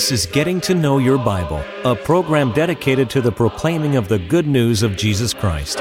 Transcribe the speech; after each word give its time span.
This 0.00 0.12
is 0.12 0.26
Getting 0.26 0.60
to 0.62 0.74
Know 0.74 0.98
Your 0.98 1.18
Bible, 1.18 1.64
a 1.84 1.96
program 1.96 2.52
dedicated 2.52 3.10
to 3.10 3.20
the 3.20 3.32
proclaiming 3.32 3.96
of 3.96 4.06
the 4.06 4.20
good 4.20 4.46
news 4.46 4.84
of 4.84 4.96
Jesus 4.96 5.34
Christ. 5.34 5.80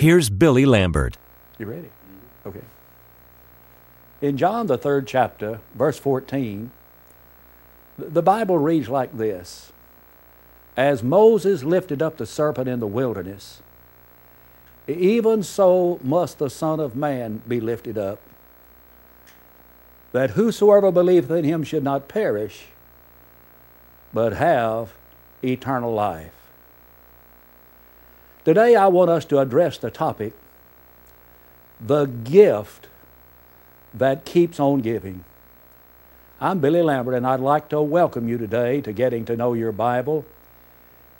Here's 0.00 0.30
Billy 0.30 0.64
Lambert. 0.64 1.16
You 1.58 1.66
ready? 1.66 1.90
Okay. 2.46 2.62
In 4.22 4.36
John, 4.36 4.68
the 4.68 4.78
third 4.78 5.08
chapter, 5.08 5.60
verse 5.74 5.98
14, 5.98 6.70
the 8.00 8.22
Bible 8.22 8.58
reads 8.58 8.88
like 8.88 9.16
this 9.16 9.72
As 10.76 11.02
Moses 11.02 11.62
lifted 11.62 12.02
up 12.02 12.16
the 12.16 12.26
serpent 12.26 12.68
in 12.68 12.80
the 12.80 12.86
wilderness, 12.86 13.62
even 14.86 15.42
so 15.42 15.98
must 16.02 16.38
the 16.38 16.50
Son 16.50 16.80
of 16.80 16.96
Man 16.96 17.42
be 17.46 17.60
lifted 17.60 17.96
up 17.96 18.20
that 20.12 20.30
whosoever 20.30 20.90
believeth 20.90 21.30
in 21.30 21.44
him 21.44 21.62
should 21.62 21.84
not 21.84 22.08
perish, 22.08 22.66
but 24.12 24.32
have 24.32 24.92
eternal 25.42 25.92
life. 25.92 26.32
Today 28.44 28.74
I 28.74 28.88
want 28.88 29.10
us 29.10 29.24
to 29.26 29.38
address 29.38 29.78
the 29.78 29.90
topic 29.90 30.32
the 31.80 32.06
gift 32.06 32.88
that 33.94 34.24
keeps 34.24 34.60
on 34.60 34.80
giving. 34.80 35.24
I'm 36.42 36.58
Billy 36.58 36.80
Lambert, 36.80 37.12
and 37.12 37.26
I'd 37.26 37.40
like 37.40 37.68
to 37.68 37.82
welcome 37.82 38.26
you 38.26 38.38
today 38.38 38.80
to 38.80 38.94
Getting 38.94 39.26
to 39.26 39.36
Know 39.36 39.52
Your 39.52 39.72
Bible. 39.72 40.24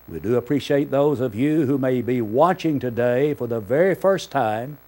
We 0.09 0.19
do 0.19 0.37
appreciate 0.37 0.91
those 0.91 1.21
of 1.21 1.35
you 1.35 1.67
who 1.67 1.77
may 1.77 2.01
be 2.01 2.23
watching 2.23 2.81
today 2.81 3.35
for 3.35 3.47
the 3.47 3.61
very 3.61 3.95
first 3.95 4.31
time. 4.31 4.79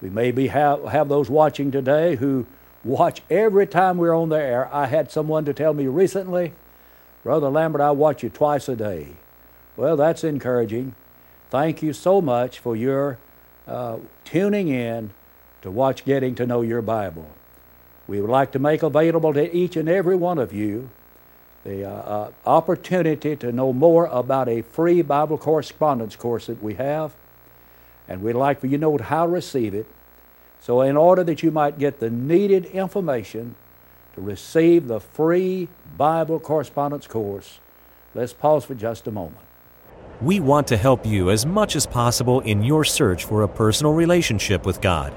We 0.00 0.08
may 0.08 0.30
be 0.30 0.46
have, 0.46 0.84
have 0.86 1.10
those 1.10 1.28
watching 1.28 1.70
today 1.70 2.16
who 2.16 2.46
watch 2.84 3.20
every 3.28 3.66
time 3.66 3.98
we're 3.98 4.14
on 4.14 4.30
the 4.30 4.40
air. 4.40 4.70
I 4.72 4.86
had 4.86 5.10
someone 5.10 5.44
to 5.44 5.52
tell 5.52 5.74
me 5.74 5.88
recently, 5.88 6.54
Brother 7.22 7.50
Lambert, 7.50 7.82
I 7.82 7.90
watch 7.90 8.22
you 8.22 8.30
twice 8.30 8.66
a 8.70 8.76
day. 8.76 9.08
Well, 9.76 9.98
that's 9.98 10.24
encouraging. 10.24 10.94
Thank 11.50 11.82
you 11.82 11.92
so 11.92 12.22
much 12.22 12.60
for 12.60 12.74
your 12.74 13.18
uh, 13.68 13.98
tuning 14.24 14.68
in 14.68 15.10
to 15.60 15.70
watch 15.70 16.06
Getting 16.06 16.34
to 16.36 16.46
Know 16.46 16.62
Your 16.62 16.80
Bible. 16.80 17.28
We 18.06 18.20
would 18.20 18.30
like 18.30 18.52
to 18.52 18.58
make 18.58 18.82
available 18.82 19.32
to 19.34 19.54
each 19.54 19.76
and 19.76 19.88
every 19.88 20.16
one 20.16 20.38
of 20.38 20.52
you 20.52 20.90
the 21.64 21.84
uh, 21.84 21.90
uh, 21.90 22.30
opportunity 22.44 23.34
to 23.36 23.50
know 23.50 23.72
more 23.72 24.06
about 24.06 24.48
a 24.48 24.62
free 24.62 25.02
Bible 25.02 25.38
correspondence 25.38 26.14
course 26.14 26.46
that 26.46 26.62
we 26.62 26.74
have. 26.74 27.14
And 28.06 28.22
we'd 28.22 28.34
like 28.34 28.60
for 28.60 28.66
you 28.66 28.76
to 28.76 28.80
know 28.80 28.98
how 28.98 29.24
to 29.24 29.32
receive 29.32 29.74
it. 29.74 29.86
So, 30.60 30.82
in 30.82 30.96
order 30.96 31.24
that 31.24 31.42
you 31.42 31.50
might 31.50 31.78
get 31.78 32.00
the 32.00 32.10
needed 32.10 32.66
information 32.66 33.54
to 34.14 34.20
receive 34.20 34.88
the 34.88 35.00
free 35.00 35.68
Bible 35.96 36.38
correspondence 36.38 37.06
course, 37.06 37.58
let's 38.14 38.32
pause 38.32 38.64
for 38.64 38.74
just 38.74 39.06
a 39.06 39.10
moment. 39.10 39.40
We 40.20 40.40
want 40.40 40.66
to 40.68 40.76
help 40.76 41.04
you 41.04 41.30
as 41.30 41.44
much 41.44 41.76
as 41.76 41.86
possible 41.86 42.40
in 42.40 42.62
your 42.62 42.84
search 42.84 43.24
for 43.24 43.42
a 43.42 43.48
personal 43.48 43.92
relationship 43.92 44.64
with 44.64 44.80
God. 44.80 45.12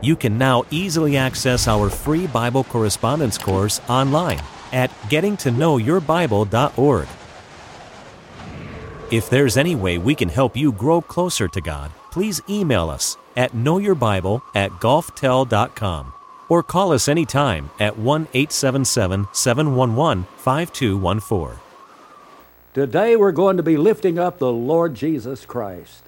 You 0.00 0.14
can 0.14 0.38
now 0.38 0.64
easily 0.70 1.16
access 1.16 1.66
our 1.66 1.90
free 1.90 2.26
Bible 2.26 2.64
correspondence 2.64 3.36
course 3.36 3.80
online 3.88 4.40
at 4.72 4.90
gettingtoknowyourbible.org. 5.10 7.08
If 9.10 9.30
there's 9.30 9.56
any 9.56 9.74
way 9.74 9.96
we 9.98 10.14
can 10.14 10.28
help 10.28 10.56
you 10.56 10.70
grow 10.70 11.00
closer 11.00 11.48
to 11.48 11.60
God, 11.60 11.90
please 12.10 12.42
email 12.48 12.90
us 12.90 13.16
at 13.36 13.52
knowyourbible 13.52 14.42
at 14.54 14.70
gulftel.com 14.72 16.12
or 16.48 16.62
call 16.62 16.92
us 16.92 17.08
anytime 17.08 17.70
at 17.80 17.98
1 17.98 18.28
877 18.34 19.28
711 19.32 20.26
5214. 20.36 21.60
Today 22.74 23.16
we're 23.16 23.32
going 23.32 23.56
to 23.56 23.62
be 23.62 23.76
lifting 23.76 24.18
up 24.18 24.38
the 24.38 24.52
Lord 24.52 24.94
Jesus 24.94 25.44
Christ. 25.46 26.07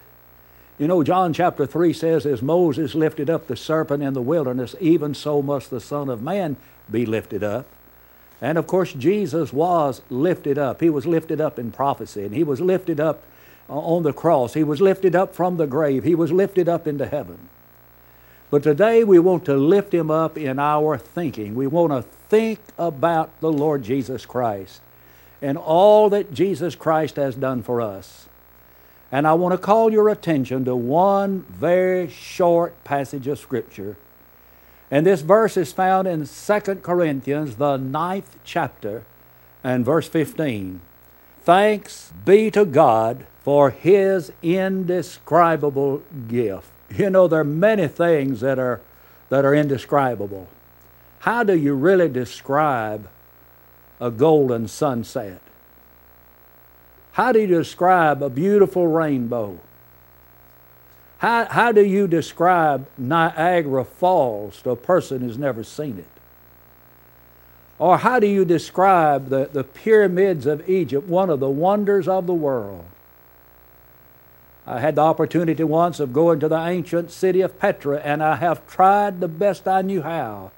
You 0.81 0.87
know, 0.87 1.03
John 1.03 1.31
chapter 1.31 1.67
3 1.67 1.93
says, 1.93 2.25
As 2.25 2.41
Moses 2.41 2.95
lifted 2.95 3.29
up 3.29 3.45
the 3.45 3.55
serpent 3.55 4.01
in 4.01 4.15
the 4.15 4.21
wilderness, 4.21 4.75
even 4.79 5.13
so 5.13 5.43
must 5.43 5.69
the 5.69 5.79
Son 5.79 6.09
of 6.09 6.23
Man 6.23 6.57
be 6.89 7.05
lifted 7.05 7.43
up. 7.43 7.67
And 8.41 8.57
of 8.57 8.65
course, 8.65 8.91
Jesus 8.91 9.53
was 9.53 10.01
lifted 10.09 10.57
up. 10.57 10.81
He 10.81 10.89
was 10.89 11.05
lifted 11.05 11.39
up 11.39 11.59
in 11.59 11.71
prophecy, 11.71 12.23
and 12.23 12.33
he 12.33 12.43
was 12.43 12.59
lifted 12.59 12.99
up 12.99 13.21
uh, 13.69 13.77
on 13.77 14.01
the 14.01 14.11
cross. 14.11 14.55
He 14.55 14.63
was 14.63 14.81
lifted 14.81 15.15
up 15.15 15.35
from 15.35 15.57
the 15.57 15.67
grave. 15.67 16.03
He 16.03 16.15
was 16.15 16.31
lifted 16.31 16.67
up 16.67 16.87
into 16.87 17.05
heaven. 17.05 17.37
But 18.49 18.63
today 18.63 19.03
we 19.03 19.19
want 19.19 19.45
to 19.45 19.57
lift 19.57 19.93
him 19.93 20.09
up 20.09 20.35
in 20.35 20.57
our 20.57 20.97
thinking. 20.97 21.53
We 21.53 21.67
want 21.67 21.91
to 21.91 22.01
think 22.01 22.59
about 22.79 23.39
the 23.39 23.51
Lord 23.51 23.83
Jesus 23.83 24.25
Christ 24.25 24.81
and 25.43 25.59
all 25.59 26.09
that 26.09 26.33
Jesus 26.33 26.73
Christ 26.73 27.17
has 27.17 27.35
done 27.35 27.61
for 27.61 27.81
us. 27.81 28.27
And 29.11 29.27
I 29.27 29.33
want 29.33 29.53
to 29.53 29.57
call 29.57 29.91
your 29.91 30.09
attention 30.09 30.63
to 30.65 30.75
one 30.75 31.41
very 31.49 32.09
short 32.09 32.81
passage 32.83 33.27
of 33.27 33.39
Scripture. 33.39 33.97
And 34.89 35.05
this 35.05 35.21
verse 35.21 35.57
is 35.57 35.73
found 35.73 36.07
in 36.07 36.25
2 36.27 36.75
Corinthians, 36.81 37.55
the 37.55 37.77
ninth 37.77 38.37
chapter, 38.43 39.03
and 39.63 39.85
verse 39.85 40.07
15. 40.07 40.81
Thanks 41.43 42.13
be 42.25 42.51
to 42.51 42.65
God 42.65 43.25
for 43.43 43.71
his 43.71 44.31
indescribable 44.41 46.03
gift. 46.27 46.69
You 46.95 47.09
know, 47.09 47.27
there 47.27 47.39
are 47.39 47.45
many 47.45 47.87
things 47.87 48.41
that 48.41 48.59
are, 48.59 48.81
that 49.29 49.45
are 49.45 49.55
indescribable. 49.55 50.47
How 51.19 51.43
do 51.43 51.55
you 51.55 51.73
really 51.73 52.09
describe 52.09 53.07
a 53.99 54.11
golden 54.11 54.67
sunset? 54.67 55.41
How 57.13 57.31
do 57.31 57.39
you 57.39 57.47
describe 57.47 58.23
a 58.23 58.29
beautiful 58.29 58.87
rainbow? 58.87 59.59
How, 61.17 61.45
how 61.45 61.71
do 61.71 61.83
you 61.85 62.07
describe 62.07 62.87
Niagara 62.97 63.85
Falls 63.85 64.61
to 64.63 64.71
a 64.71 64.75
person 64.75 65.21
who's 65.21 65.37
never 65.37 65.63
seen 65.63 65.99
it? 65.99 66.07
Or 67.77 67.97
how 67.97 68.19
do 68.19 68.27
you 68.27 68.45
describe 68.45 69.29
the, 69.29 69.49
the 69.51 69.63
pyramids 69.63 70.45
of 70.45 70.67
Egypt, 70.69 71.07
one 71.07 71.29
of 71.29 71.39
the 71.39 71.49
wonders 71.49 72.07
of 72.07 72.27
the 72.27 72.33
world? 72.33 72.85
I 74.65 74.79
had 74.79 74.95
the 74.95 75.01
opportunity 75.01 75.63
once 75.63 75.99
of 75.99 76.13
going 76.13 76.39
to 76.39 76.47
the 76.47 76.63
ancient 76.63 77.11
city 77.11 77.41
of 77.41 77.59
Petra, 77.59 77.99
and 77.99 78.23
I 78.23 78.35
have 78.35 78.65
tried 78.67 79.19
the 79.19 79.27
best 79.27 79.67
I 79.67 79.81
knew 79.81 80.03
how 80.03 80.51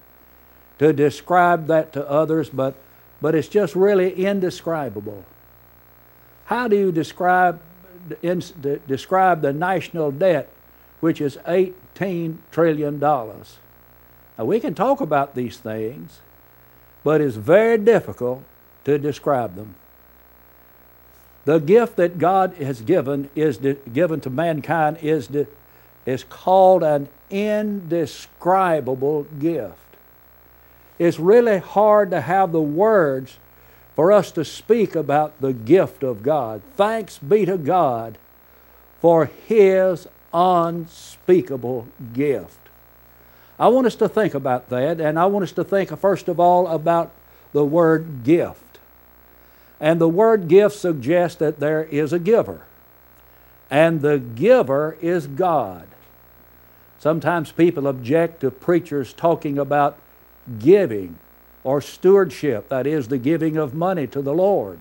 to 0.78 0.92
describe 0.92 1.66
that 1.66 1.92
to 1.94 2.08
others, 2.08 2.50
but, 2.50 2.74
but 3.20 3.34
it's 3.34 3.48
just 3.48 3.74
really 3.74 4.12
indescribable. 4.24 5.24
How 6.46 6.68
do 6.68 6.76
you 6.76 6.92
describe, 6.92 7.60
in, 8.22 8.42
describe 8.86 9.42
the 9.42 9.52
national 9.52 10.10
debt, 10.12 10.48
which 11.00 11.20
is 11.20 11.36
$18 11.46 12.36
trillion? 12.52 12.98
Now, 13.00 14.44
we 14.44 14.60
can 14.60 14.74
talk 14.74 15.00
about 15.00 15.34
these 15.34 15.58
things, 15.58 16.20
but 17.02 17.20
it's 17.20 17.36
very 17.36 17.78
difficult 17.78 18.42
to 18.84 18.98
describe 18.98 19.56
them. 19.56 19.76
The 21.44 21.58
gift 21.58 21.96
that 21.96 22.18
God 22.18 22.54
has 22.54 22.80
given 22.80 23.28
is 23.34 23.58
given 23.92 24.20
to 24.22 24.30
mankind 24.30 24.98
is 25.02 25.28
is 26.06 26.24
called 26.24 26.82
an 26.82 27.08
indescribable 27.30 29.24
gift. 29.38 29.74
It's 30.98 31.18
really 31.18 31.58
hard 31.58 32.10
to 32.10 32.20
have 32.20 32.52
the 32.52 32.60
words 32.60 33.38
for 33.94 34.10
us 34.10 34.30
to 34.32 34.44
speak 34.44 34.94
about 34.94 35.40
the 35.40 35.52
gift 35.52 36.02
of 36.02 36.22
God. 36.22 36.62
Thanks 36.76 37.18
be 37.18 37.44
to 37.46 37.56
God 37.56 38.18
for 39.00 39.26
His 39.46 40.08
unspeakable 40.32 41.86
gift. 42.12 42.58
I 43.58 43.68
want 43.68 43.86
us 43.86 43.94
to 43.96 44.08
think 44.08 44.34
about 44.34 44.68
that, 44.70 45.00
and 45.00 45.18
I 45.18 45.26
want 45.26 45.44
us 45.44 45.52
to 45.52 45.64
think, 45.64 45.96
first 45.98 46.26
of 46.26 46.40
all, 46.40 46.66
about 46.66 47.12
the 47.52 47.64
word 47.64 48.24
gift. 48.24 48.78
And 49.78 50.00
the 50.00 50.08
word 50.08 50.48
gift 50.48 50.76
suggests 50.76 51.38
that 51.38 51.60
there 51.60 51.84
is 51.84 52.12
a 52.12 52.18
giver. 52.18 52.62
And 53.70 54.00
the 54.00 54.18
giver 54.18 54.96
is 55.00 55.26
God. 55.26 55.86
Sometimes 56.98 57.52
people 57.52 57.86
object 57.86 58.40
to 58.40 58.50
preachers 58.50 59.12
talking 59.12 59.58
about 59.58 59.98
giving 60.58 61.18
or 61.64 61.80
stewardship, 61.80 62.68
that 62.68 62.86
is, 62.86 63.08
the 63.08 63.18
giving 63.18 63.56
of 63.56 63.74
money 63.74 64.06
to 64.06 64.22
the 64.22 64.34
Lord. 64.34 64.78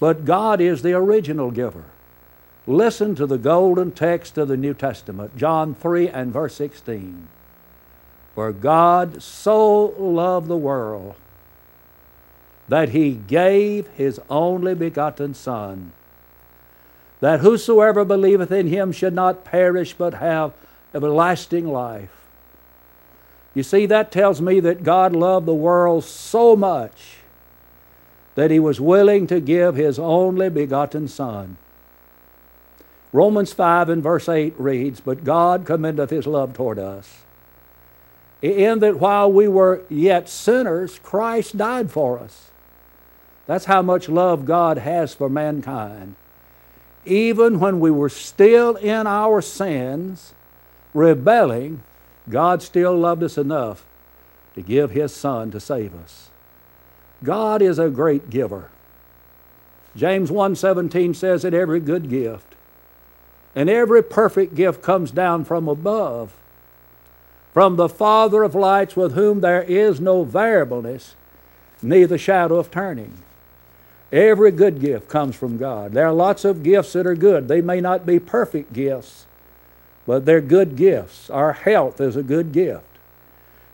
But 0.00 0.24
God 0.24 0.60
is 0.60 0.82
the 0.82 0.92
original 0.92 1.50
giver. 1.50 1.84
Listen 2.66 3.14
to 3.14 3.26
the 3.26 3.38
golden 3.38 3.92
text 3.92 4.36
of 4.36 4.48
the 4.48 4.56
New 4.56 4.74
Testament, 4.74 5.36
John 5.36 5.74
3 5.74 6.08
and 6.08 6.32
verse 6.32 6.54
16. 6.56 7.28
For 8.34 8.52
God 8.52 9.22
so 9.22 9.94
loved 9.98 10.48
the 10.48 10.56
world 10.56 11.14
that 12.68 12.88
he 12.88 13.12
gave 13.12 13.86
his 13.88 14.20
only 14.28 14.74
begotten 14.74 15.34
Son, 15.34 15.92
that 17.20 17.40
whosoever 17.40 18.04
believeth 18.04 18.50
in 18.50 18.66
him 18.68 18.90
should 18.90 19.14
not 19.14 19.44
perish 19.44 19.94
but 19.94 20.14
have 20.14 20.52
everlasting 20.94 21.68
life. 21.68 22.23
You 23.54 23.62
see, 23.62 23.86
that 23.86 24.10
tells 24.10 24.40
me 24.40 24.60
that 24.60 24.82
God 24.82 25.14
loved 25.14 25.46
the 25.46 25.54
world 25.54 26.04
so 26.04 26.56
much 26.56 27.18
that 28.34 28.50
he 28.50 28.58
was 28.58 28.80
willing 28.80 29.26
to 29.28 29.40
give 29.40 29.76
his 29.76 29.98
only 29.98 30.50
begotten 30.50 31.06
Son. 31.06 31.56
Romans 33.12 33.52
5 33.52 33.88
and 33.90 34.02
verse 34.02 34.28
8 34.28 34.54
reads, 34.58 35.00
But 35.00 35.22
God 35.22 35.64
commendeth 35.64 36.10
his 36.10 36.26
love 36.26 36.52
toward 36.52 36.80
us, 36.80 37.22
in 38.42 38.80
that 38.80 38.98
while 38.98 39.30
we 39.30 39.46
were 39.46 39.82
yet 39.88 40.28
sinners, 40.28 40.98
Christ 41.00 41.56
died 41.56 41.92
for 41.92 42.18
us. 42.18 42.50
That's 43.46 43.66
how 43.66 43.82
much 43.82 44.08
love 44.08 44.46
God 44.46 44.78
has 44.78 45.14
for 45.14 45.28
mankind. 45.28 46.16
Even 47.04 47.60
when 47.60 47.78
we 47.78 47.90
were 47.90 48.08
still 48.08 48.74
in 48.76 49.06
our 49.06 49.40
sins, 49.40 50.34
rebelling, 50.92 51.82
God 52.28 52.62
still 52.62 52.96
loved 52.96 53.22
us 53.22 53.36
enough 53.36 53.84
to 54.54 54.62
give 54.62 54.90
His 54.90 55.14
Son 55.14 55.50
to 55.50 55.60
save 55.60 55.94
us. 55.94 56.30
God 57.22 57.62
is 57.62 57.78
a 57.78 57.90
great 57.90 58.30
giver. 58.30 58.70
James 59.96 60.30
1:17 60.30 61.14
says 61.14 61.42
that 61.42 61.54
every 61.54 61.80
good 61.80 62.08
gift 62.08 62.54
and 63.54 63.70
every 63.70 64.02
perfect 64.02 64.54
gift 64.54 64.82
comes 64.82 65.10
down 65.10 65.44
from 65.44 65.68
above, 65.68 66.32
from 67.52 67.76
the 67.76 67.88
Father 67.88 68.42
of 68.42 68.54
lights, 68.54 68.96
with 68.96 69.14
whom 69.14 69.40
there 69.40 69.62
is 69.62 70.00
no 70.00 70.24
variableness, 70.24 71.14
neither 71.80 72.18
shadow 72.18 72.56
of 72.56 72.70
turning. 72.70 73.12
Every 74.10 74.50
good 74.50 74.80
gift 74.80 75.08
comes 75.08 75.36
from 75.36 75.56
God. 75.56 75.92
There 75.92 76.06
are 76.06 76.12
lots 76.12 76.44
of 76.44 76.62
gifts 76.62 76.92
that 76.94 77.06
are 77.06 77.14
good. 77.14 77.46
They 77.46 77.60
may 77.60 77.80
not 77.80 78.06
be 78.06 78.18
perfect 78.18 78.72
gifts, 78.72 79.26
but 80.06 80.24
they're 80.24 80.40
good 80.40 80.76
gifts. 80.76 81.30
Our 81.30 81.52
health 81.52 82.00
is 82.00 82.16
a 82.16 82.22
good 82.22 82.52
gift. 82.52 82.84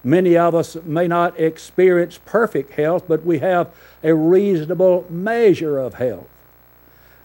Many 0.02 0.36
of 0.36 0.54
us 0.54 0.76
may 0.84 1.06
not 1.06 1.38
experience 1.38 2.18
perfect 2.24 2.72
health, 2.72 3.04
but 3.06 3.24
we 3.24 3.40
have 3.40 3.70
a 4.02 4.14
reasonable 4.14 5.06
measure 5.10 5.78
of 5.78 5.94
health. 5.94 6.28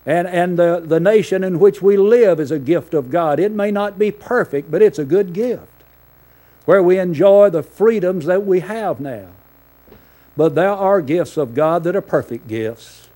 And, 0.05 0.27
and 0.27 0.59
the, 0.59 0.83
the 0.85 0.99
nation 0.99 1.43
in 1.43 1.59
which 1.59 1.81
we 1.81 1.97
live 1.97 2.39
is 2.39 2.51
a 2.51 2.59
gift 2.59 2.93
of 2.93 3.09
God. 3.09 3.39
It 3.39 3.51
may 3.51 3.71
not 3.71 3.97
be 3.97 4.11
perfect, 4.11 4.69
but 4.69 4.81
it's 4.81 4.99
a 4.99 5.05
good 5.05 5.33
gift 5.33 5.71
where 6.65 6.83
we 6.83 6.99
enjoy 6.99 7.49
the 7.49 7.63
freedoms 7.63 8.25
that 8.25 8.45
we 8.45 8.59
have 8.59 8.99
now. 8.99 9.27
But 10.35 10.55
there 10.55 10.71
are 10.71 11.01
gifts 11.01 11.37
of 11.37 11.55
God 11.55 11.83
that 11.85 11.95
are 11.95 12.01
perfect 12.01 12.47
gifts. 12.47 13.07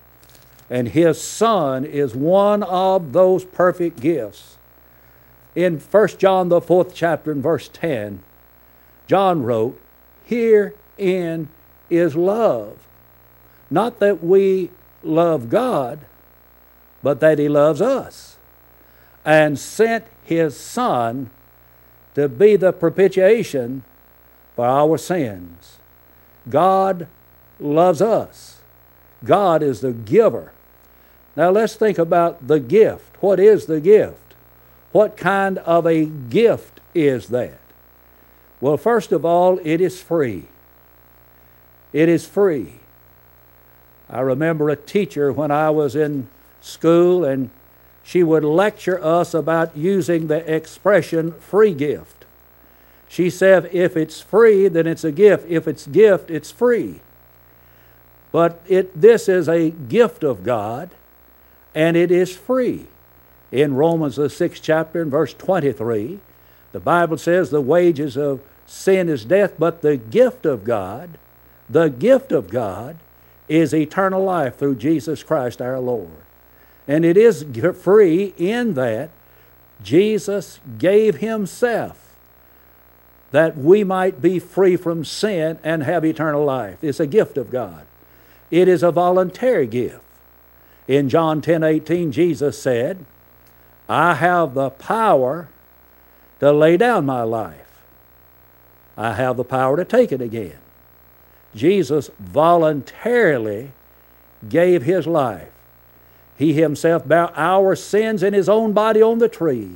And 0.70 0.88
His 0.88 1.20
Son 1.20 1.84
is 1.84 2.14
one 2.14 2.62
of 2.62 3.12
those 3.12 3.44
perfect 3.44 4.00
gifts. 4.00 4.56
In 5.54 5.78
1 5.80 6.08
John, 6.18 6.48
the 6.48 6.60
fourth 6.60 6.94
chapter, 6.94 7.32
and 7.32 7.42
verse 7.42 7.68
10, 7.72 8.22
John 9.06 9.42
wrote, 9.42 9.80
Herein 10.24 11.48
is 11.88 12.14
love. 12.14 12.78
Not 13.68 13.98
that 13.98 14.22
we 14.22 14.70
love 15.02 15.50
God, 15.50 16.00
but 17.02 17.20
that 17.20 17.38
He 17.38 17.48
loves 17.48 17.80
us 17.80 18.36
and 19.24 19.58
sent 19.58 20.04
His 20.24 20.56
Son 20.56 21.30
to 22.14 22.28
be 22.28 22.56
the 22.56 22.72
propitiation 22.72 23.82
for 24.54 24.66
our 24.66 24.98
sins. 24.98 25.78
God 26.48 27.08
loves 27.58 28.00
us. 28.00 28.60
God 29.24 29.62
is 29.62 29.80
the 29.80 29.92
giver. 29.92 30.52
Now 31.36 31.50
let's 31.50 31.74
think 31.74 31.98
about 31.98 32.46
the 32.46 32.60
gift. 32.60 33.22
What 33.22 33.38
is 33.38 33.66
the 33.66 33.80
gift? 33.80 34.19
What 34.92 35.16
kind 35.16 35.58
of 35.58 35.86
a 35.86 36.04
gift 36.04 36.80
is 36.94 37.28
that? 37.28 37.58
Well, 38.60 38.76
first 38.76 39.12
of 39.12 39.24
all, 39.24 39.58
it 39.62 39.80
is 39.80 40.02
free. 40.02 40.44
It 41.92 42.08
is 42.08 42.26
free. 42.26 42.80
I 44.08 44.20
remember 44.20 44.68
a 44.68 44.76
teacher 44.76 45.32
when 45.32 45.50
I 45.50 45.70
was 45.70 45.94
in 45.94 46.28
school, 46.60 47.24
and 47.24 47.50
she 48.02 48.22
would 48.22 48.44
lecture 48.44 49.02
us 49.02 49.34
about 49.34 49.76
using 49.76 50.26
the 50.26 50.52
expression 50.52 51.32
free 51.32 51.72
gift. 51.72 52.24
She 53.08 53.30
said, 53.30 53.70
if 53.72 53.96
it's 53.96 54.20
free, 54.20 54.68
then 54.68 54.86
it's 54.86 55.04
a 55.04 55.12
gift. 55.12 55.48
If 55.48 55.66
it's 55.66 55.86
gift, 55.86 56.30
it's 56.30 56.50
free. 56.50 57.00
But 58.32 58.62
it, 58.68 59.00
this 59.00 59.28
is 59.28 59.48
a 59.48 59.70
gift 59.70 60.22
of 60.22 60.44
God, 60.44 60.90
and 61.74 61.96
it 61.96 62.10
is 62.10 62.36
free. 62.36 62.86
In 63.52 63.74
Romans, 63.74 64.16
the 64.16 64.30
sixth 64.30 64.62
chapter, 64.62 65.02
and 65.02 65.10
verse 65.10 65.34
23, 65.34 66.20
the 66.72 66.80
Bible 66.80 67.18
says, 67.18 67.50
The 67.50 67.60
wages 67.60 68.16
of 68.16 68.40
sin 68.66 69.08
is 69.08 69.24
death, 69.24 69.54
but 69.58 69.82
the 69.82 69.96
gift 69.96 70.46
of 70.46 70.64
God, 70.64 71.18
the 71.68 71.88
gift 71.88 72.30
of 72.32 72.48
God, 72.48 72.96
is 73.48 73.74
eternal 73.74 74.22
life 74.22 74.56
through 74.56 74.76
Jesus 74.76 75.24
Christ 75.24 75.60
our 75.60 75.80
Lord. 75.80 76.10
And 76.86 77.04
it 77.04 77.16
is 77.16 77.44
free 77.82 78.34
in 78.38 78.74
that 78.74 79.10
Jesus 79.82 80.60
gave 80.78 81.16
Himself 81.16 82.10
that 83.32 83.56
we 83.56 83.84
might 83.84 84.20
be 84.20 84.38
free 84.38 84.76
from 84.76 85.04
sin 85.04 85.58
and 85.62 85.82
have 85.82 86.04
eternal 86.04 86.44
life. 86.44 86.82
It's 86.82 87.00
a 87.00 87.06
gift 87.06 87.36
of 87.36 87.50
God. 87.50 87.86
It 88.50 88.66
is 88.66 88.82
a 88.82 88.90
voluntary 88.90 89.66
gift. 89.66 90.02
In 90.88 91.08
John 91.08 91.40
10 91.40 91.62
18, 91.62 92.10
Jesus 92.10 92.60
said, 92.60 93.04
I 93.90 94.14
have 94.14 94.54
the 94.54 94.70
power 94.70 95.48
to 96.38 96.52
lay 96.52 96.76
down 96.76 97.04
my 97.04 97.22
life. 97.22 97.82
I 98.96 99.14
have 99.14 99.36
the 99.36 99.44
power 99.44 99.76
to 99.76 99.84
take 99.84 100.12
it 100.12 100.20
again. 100.20 100.58
Jesus 101.54 102.10
voluntarily 102.18 103.72
gave 104.48 104.82
his 104.82 105.06
life 105.06 105.50
he 106.40 106.54
himself 106.54 107.06
bare 107.06 107.30
our 107.38 107.76
sins 107.76 108.22
in 108.22 108.32
his 108.32 108.48
own 108.48 108.72
body 108.72 109.02
on 109.02 109.18
the 109.18 109.28
tree, 109.28 109.72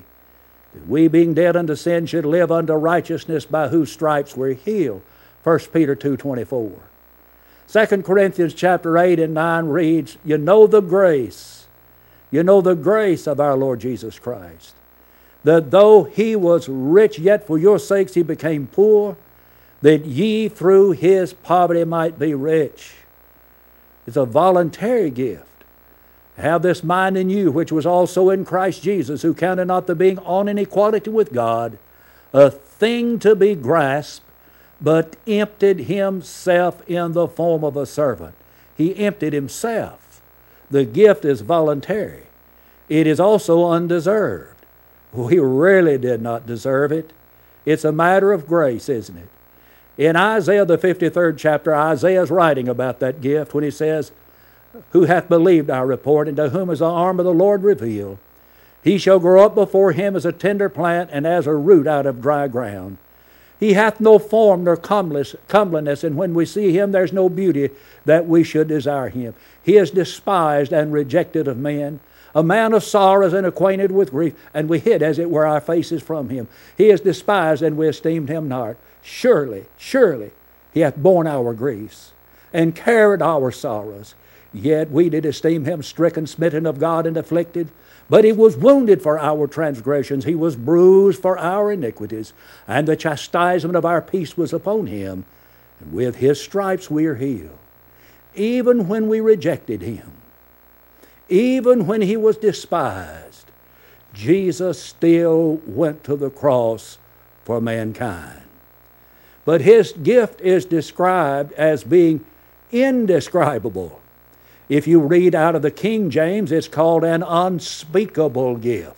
that 0.73 0.89
we, 0.89 1.09
being 1.09 1.35
dead 1.35 1.57
unto 1.57 1.75
sin, 1.75 2.07
should 2.07 2.25
live 2.25 2.51
unto 2.51 2.73
righteousness, 2.73 3.45
by 3.45 3.69
whose 3.69 3.93
stripes 3.93 4.35
we're 4.35 4.55
healed. 4.55 5.03
1 5.43 5.59
Peter 5.75 5.95
2.24. 5.95 6.79
2 7.69 8.03
Corinthians 8.03 8.55
chapter 8.55 8.97
8 8.97 9.21
and 9.21 9.35
9 9.35 9.67
reads, 9.67 10.17
You 10.25 10.39
know 10.39 10.67
the 10.67 10.81
grace, 10.81 11.64
you 12.35 12.43
know 12.43 12.61
the 12.61 12.75
grace 12.75 13.29
of 13.29 13.39
our 13.39 13.57
Lord 13.57 13.79
Jesus 13.79 14.19
Christ, 14.19 14.75
that 15.45 15.71
though 15.71 16.03
he 16.03 16.35
was 16.35 16.69
rich, 16.69 17.17
yet 17.17 17.47
for 17.47 17.57
your 17.57 17.79
sakes 17.79 18.15
he 18.15 18.25
became 18.25 18.67
poor, 18.67 19.17
that 19.83 20.05
ye 20.05 20.49
through 20.49 20.91
his 20.91 21.33
poverty 21.33 21.85
might 21.85 22.19
be 22.19 22.35
rich. 22.35 22.95
It's 24.05 24.17
a 24.17 24.25
voluntary 24.25 25.11
gift. 25.11 25.47
Have 26.37 26.63
this 26.63 26.83
mind 26.83 27.17
in 27.17 27.31
you, 27.31 27.53
which 27.53 27.71
was 27.71 27.87
also 27.87 28.31
in 28.31 28.45
Christ 28.45 28.83
Jesus, 28.83 29.23
who 29.23 29.33
counted 29.33 29.67
not 29.67 29.87
the 29.87 29.95
being 29.95 30.19
on 30.19 30.49
an 30.49 30.59
equality 30.59 31.11
with 31.11 31.33
God 31.33 31.79
a 32.33 32.51
thing 32.51 33.21
to 33.21 33.37
be 33.37 33.55
grasped, 33.55 34.27
but 34.81 35.15
emptied 35.25 35.83
himself 35.83 36.83
in 36.91 37.13
the 37.13 37.29
form 37.29 37.63
of 37.63 37.77
a 37.77 37.87
servant. 37.87 38.35
He 38.77 38.97
emptied 38.97 39.35
himself. 39.35 40.01
The 40.69 40.85
gift 40.85 41.25
is 41.25 41.43
voluntary, 41.43 42.24
it 42.89 43.07
is 43.07 43.21
also 43.21 43.67
undeserved. 43.71 44.55
We 45.13 45.39
really 45.39 45.99
did 45.99 46.21
not 46.21 46.47
deserve 46.47 46.93
it. 46.93 47.13
It's 47.65 47.85
a 47.85 47.93
matter 47.93 48.33
of 48.33 48.47
grace, 48.47 48.89
isn't 48.89 49.17
it? 49.17 49.29
In 49.97 50.17
Isaiah, 50.17 50.65
the 50.65 50.77
53rd 50.77 51.39
chapter, 51.39 51.75
Isaiah 51.75 52.23
is 52.23 52.31
writing 52.31 52.69
about 52.69 52.99
that 52.99 53.21
gift 53.21 53.55
when 53.55 53.65
he 53.65 53.71
says, 53.71 54.11
who 54.91 55.05
hath 55.05 55.29
believed 55.29 55.71
our 55.71 55.87
report, 55.87 56.27
and 56.27 56.37
to 56.37 56.49
whom 56.49 56.69
is 56.69 56.81
the 56.81 56.85
arm 56.85 57.21
of 57.21 57.25
the 57.25 57.33
Lord 57.33 57.63
revealed. 57.63 58.19
He 58.83 58.99
shall 58.99 59.21
grow 59.21 59.47
up 59.47 59.55
before 59.55 59.93
him 59.93 60.17
as 60.17 60.27
a 60.27 60.33
tender 60.33 60.69
plant 60.69 61.11
and 61.13 61.27
as 61.27 61.47
a 61.47 61.55
root 61.55 61.87
out 61.87 62.07
of 62.07 62.21
dry 62.21 62.49
ground. 62.49 62.99
He 63.61 63.75
hath 63.75 64.01
no 64.01 64.19
form 64.19 64.65
nor 64.65 64.77
comeliness, 64.77 66.05
and 66.05 66.17
when 66.17 66.35
we 66.35 66.45
see 66.45 66.77
him, 66.77 66.91
there's 66.91 67.13
no 67.13 67.29
beauty 67.29 67.71
that 68.05 68.27
we 68.27 68.43
should 68.43 68.67
desire 68.67 69.11
him. 69.11 69.35
He 69.63 69.77
is 69.77 69.93
despised 69.93 70.73
and 70.73 70.93
rejected 70.93 71.47
of 71.47 71.57
men, 71.57 72.01
a 72.35 72.43
man 72.43 72.73
of 72.73 72.83
sorrows 72.83 73.33
and 73.33 73.47
acquainted 73.47 73.93
with 73.93 74.11
grief, 74.11 74.35
and 74.53 74.69
we 74.69 74.79
hid, 74.79 75.03
as 75.03 75.19
it 75.19 75.31
were, 75.31 75.47
our 75.47 75.61
faces 75.61 76.03
from 76.03 76.29
him. 76.29 76.49
He 76.77 76.91
is 76.91 77.01
despised, 77.01 77.63
and 77.63 77.77
we 77.77 77.89
esteemed 77.89 78.29
him 78.29 78.49
not. 78.49 78.77
Surely, 79.03 79.67
surely, 79.77 80.33
he 80.73 80.81
hath 80.81 80.97
borne 80.97 81.27
our 81.27 81.55
griefs 81.55 82.13
and 82.53 82.75
carried 82.75 83.23
our 83.23 83.51
sorrows. 83.51 84.15
Yet 84.53 84.91
we 84.91 85.09
did 85.09 85.27
esteem 85.27 85.65
him 85.65 85.83
stricken, 85.83 86.27
smitten 86.27 86.67
of 86.67 86.79
God, 86.79 87.07
and 87.07 87.17
afflicted. 87.17 87.69
But 88.09 88.25
he 88.25 88.33
was 88.33 88.57
wounded 88.57 89.03
for 89.03 89.19
our 89.19 89.47
transgressions, 89.47 90.25
he 90.25 90.35
was 90.35 90.57
bruised 90.57 91.23
for 91.23 91.39
our 91.39 91.73
iniquities, 91.73 92.33
and 92.69 92.87
the 92.87 92.97
chastisement 92.97 93.77
of 93.77 93.85
our 93.85 94.03
peace 94.03 94.37
was 94.37 94.53
upon 94.53 94.87
him. 94.87 95.25
And 95.81 95.93
with 95.93 96.17
his 96.17 96.41
stripes 96.41 96.91
we 96.91 97.07
are 97.07 97.17
healed. 97.17 97.59
even 98.35 98.89
when 98.89 99.09
we 99.09 99.21
rejected 99.21 99.83
him, 99.83 100.13
even 101.29 101.87
when 101.87 102.03
he 102.03 102.17
was 102.17 102.37
despised, 102.37 103.47
Jesus 104.13 104.81
still 104.81 105.61
went 105.67 106.05
to 106.05 106.17
the 106.17 106.31
cross 106.31 106.99
for 107.45 107.61
mankind. 107.61 108.43
But 109.45 109.61
his 109.61 109.93
gift 109.93 110.41
is 110.41 110.65
described 110.65 111.53
as 111.53 111.85
being 111.85 112.25
indescribable. 112.73 114.01
If 114.69 114.87
you 114.87 115.01
read 115.01 115.35
out 115.35 115.55
of 115.55 115.63
the 115.63 115.71
King 115.71 116.09
James, 116.09 116.51
it's 116.51 116.69
called 116.69 117.05
an 117.05 117.23
unspeakable 117.23 118.57
gift. 118.57 118.97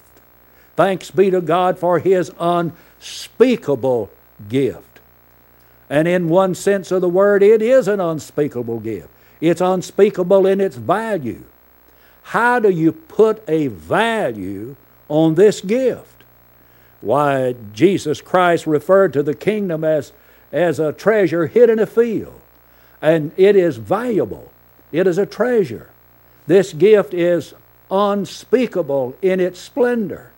Thanks 0.76 1.10
be 1.10 1.30
to 1.30 1.40
God 1.40 1.78
for 1.78 1.98
his 1.98 2.30
unspeakable 2.38 4.10
gift. 4.48 5.00
And 5.88 6.06
in 6.06 6.28
one 6.28 6.54
sense 6.54 6.90
of 6.90 7.00
the 7.00 7.08
word, 7.08 7.42
it 7.42 7.62
is 7.62 7.88
an 7.88 8.00
unspeakable 8.00 8.80
gift. 8.80 9.08
It's 9.40 9.60
unspeakable 9.60 10.46
in 10.46 10.60
its 10.60 10.76
value. 10.76 11.42
How 12.30 12.58
do 12.58 12.68
you 12.68 12.90
put 12.90 13.48
a 13.48 13.68
value 13.68 14.74
on 15.08 15.36
this 15.36 15.60
gift? 15.60 16.24
Why, 17.00 17.54
Jesus 17.72 18.20
Christ 18.20 18.66
referred 18.66 19.12
to 19.12 19.22
the 19.22 19.34
kingdom 19.34 19.84
as, 19.84 20.12
as 20.50 20.80
a 20.80 20.92
treasure 20.92 21.46
hid 21.46 21.70
in 21.70 21.78
a 21.78 21.86
field, 21.86 22.40
and 23.00 23.30
it 23.36 23.54
is 23.54 23.76
valuable. 23.76 24.50
It 24.90 25.06
is 25.06 25.18
a 25.18 25.26
treasure. 25.26 25.90
This 26.48 26.72
gift 26.72 27.14
is 27.14 27.54
unspeakable 27.92 29.14
in 29.22 29.38
its 29.38 29.60
splendor. 29.60 30.32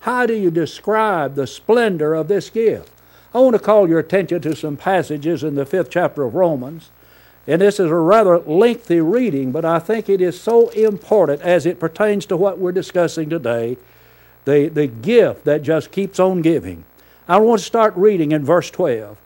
How 0.00 0.24
do 0.24 0.32
you 0.32 0.50
describe 0.50 1.34
the 1.34 1.46
splendor 1.46 2.14
of 2.14 2.28
this 2.28 2.48
gift? 2.48 2.90
I 3.34 3.40
want 3.40 3.54
to 3.54 3.58
call 3.58 3.86
your 3.86 3.98
attention 3.98 4.40
to 4.40 4.56
some 4.56 4.78
passages 4.78 5.44
in 5.44 5.56
the 5.56 5.66
fifth 5.66 5.90
chapter 5.90 6.22
of 6.22 6.34
Romans. 6.34 6.88
And 7.46 7.60
this 7.60 7.78
is 7.78 7.90
a 7.90 7.94
rather 7.94 8.38
lengthy 8.38 9.00
reading, 9.00 9.52
but 9.52 9.64
I 9.64 9.78
think 9.78 10.08
it 10.08 10.20
is 10.20 10.40
so 10.40 10.70
important 10.70 11.42
as 11.42 11.66
it 11.66 11.78
pertains 11.78 12.24
to 12.26 12.36
what 12.36 12.58
we're 12.58 12.72
discussing 12.72 13.28
today 13.28 13.76
the, 14.44 14.68
the 14.68 14.86
gift 14.86 15.44
that 15.44 15.62
just 15.62 15.90
keeps 15.90 16.20
on 16.20 16.42
giving. 16.42 16.84
I 17.26 17.38
want 17.38 17.60
to 17.60 17.64
start 17.64 17.96
reading 17.96 18.32
in 18.32 18.44
verse 18.44 18.70
12. 18.70 19.16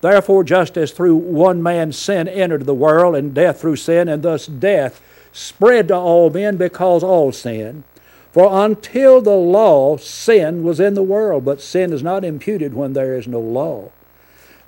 Therefore, 0.00 0.44
just 0.44 0.76
as 0.76 0.92
through 0.92 1.16
one 1.16 1.62
man 1.62 1.92
sin 1.92 2.28
entered 2.28 2.66
the 2.66 2.74
world, 2.74 3.16
and 3.16 3.34
death 3.34 3.60
through 3.60 3.76
sin, 3.76 4.08
and 4.08 4.22
thus 4.22 4.46
death 4.46 5.00
spread 5.32 5.88
to 5.88 5.96
all 5.96 6.30
men 6.30 6.56
because 6.56 7.02
all 7.02 7.32
sin. 7.32 7.84
For 8.32 8.64
until 8.64 9.20
the 9.20 9.36
law, 9.36 9.96
sin 9.96 10.62
was 10.62 10.78
in 10.78 10.94
the 10.94 11.02
world, 11.02 11.44
but 11.44 11.60
sin 11.60 11.92
is 11.92 12.02
not 12.02 12.24
imputed 12.24 12.74
when 12.74 12.92
there 12.92 13.16
is 13.16 13.26
no 13.26 13.40
law. 13.40 13.90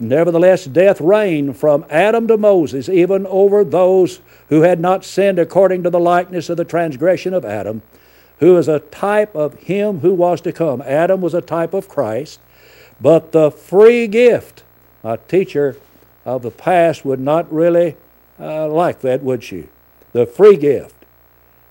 Nevertheless, 0.03 0.65
death 0.65 0.99
reigned 0.99 1.59
from 1.59 1.85
Adam 1.91 2.27
to 2.29 2.39
Moses, 2.39 2.89
even 2.89 3.27
over 3.27 3.63
those 3.63 4.21
who 4.49 4.63
had 4.63 4.81
not 4.81 5.05
sinned 5.05 5.39
according 5.39 5.83
to 5.83 5.91
the 5.91 6.01
likeness 6.01 6.49
of 6.49 6.57
the 6.57 6.65
transgression 6.65 7.35
of 7.35 7.45
Adam, 7.45 7.83
who 8.39 8.57
is 8.57 8.67
a 8.67 8.81
type 8.81 9.37
of 9.37 9.55
him 9.61 10.01
who 10.01 10.15
was 10.15 10.41
to 10.41 10.53
come. 10.53 10.81
Adam 10.87 11.21
was 11.21 11.35
a 11.35 11.43
type 11.43 11.75
of 11.75 11.87
Christ, 11.87 12.41
but 12.99 13.33
the 13.33 13.51
free 13.51 14.07
gift 14.07 14.65
a 15.05 15.19
teacher 15.19 15.77
of 16.25 16.43
the 16.43 16.51
past 16.51 17.05
would 17.05 17.21
not 17.21 17.53
really 17.53 17.97
uh, 18.39 18.69
like 18.69 19.01
that, 19.01 19.23
would 19.23 19.45
she? 19.45 19.69
The 20.13 20.27
free 20.27 20.57
gift. 20.57 20.95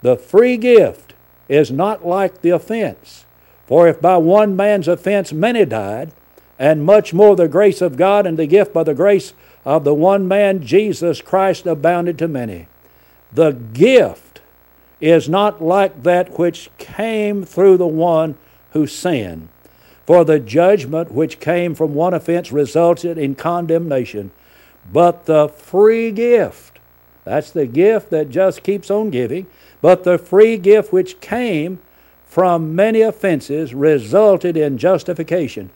The 0.01 0.15
free 0.15 0.57
gift 0.57 1.13
is 1.47 1.71
not 1.71 2.05
like 2.05 2.41
the 2.41 2.51
offense. 2.51 3.25
For 3.65 3.87
if 3.87 4.01
by 4.01 4.17
one 4.17 4.55
man's 4.55 4.87
offense 4.87 5.33
many 5.33 5.65
died, 5.65 6.11
and 6.59 6.85
much 6.85 7.13
more 7.13 7.37
the 7.37 7.47
grace 7.47 7.81
of 7.81 7.95
God 7.95 8.27
and 8.27 8.37
the 8.37 8.45
gift 8.45 8.73
by 8.73 8.83
the 8.83 8.93
grace 8.93 9.33
of 9.63 9.85
the 9.85 9.93
one 9.93 10.27
man, 10.27 10.61
Jesus 10.61 11.21
Christ, 11.21 11.65
abounded 11.65 12.19
to 12.19 12.27
many. 12.27 12.67
The 13.31 13.51
gift 13.51 14.41
is 14.99 15.29
not 15.29 15.63
like 15.63 16.03
that 16.03 16.37
which 16.37 16.69
came 16.77 17.45
through 17.45 17.77
the 17.77 17.87
one 17.87 18.37
who 18.71 18.85
sinned. 18.85 19.47
For 20.05 20.25
the 20.25 20.39
judgment 20.39 21.11
which 21.11 21.39
came 21.39 21.75
from 21.75 21.93
one 21.93 22.13
offense 22.13 22.51
resulted 22.51 23.17
in 23.17 23.35
condemnation. 23.35 24.31
But 24.91 25.25
the 25.27 25.47
free 25.47 26.11
gift, 26.11 26.79
that's 27.23 27.51
the 27.51 27.67
gift 27.67 28.09
that 28.09 28.29
just 28.29 28.63
keeps 28.63 28.89
on 28.89 29.11
giving, 29.11 29.45
but 29.81 30.03
the 30.03 30.17
free 30.17 30.57
gift 30.57 30.91
which 30.91 31.21
came 31.21 31.79
from 32.25 32.75
many 32.75 33.01
offenses 33.01 33.73
resulted 33.73 34.57
in 34.57 34.77
justification. 34.77 35.69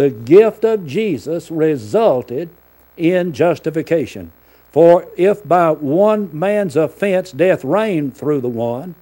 The 0.00 0.08
gift 0.08 0.64
of 0.64 0.86
Jesus 0.86 1.50
resulted 1.50 2.48
in 2.96 3.34
justification. 3.34 4.32
For 4.72 5.06
if 5.14 5.46
by 5.46 5.72
one 5.72 6.30
man's 6.32 6.74
offense 6.74 7.32
death 7.32 7.64
reigned 7.64 8.16
through 8.16 8.40
the 8.40 8.48
one, 8.48 8.94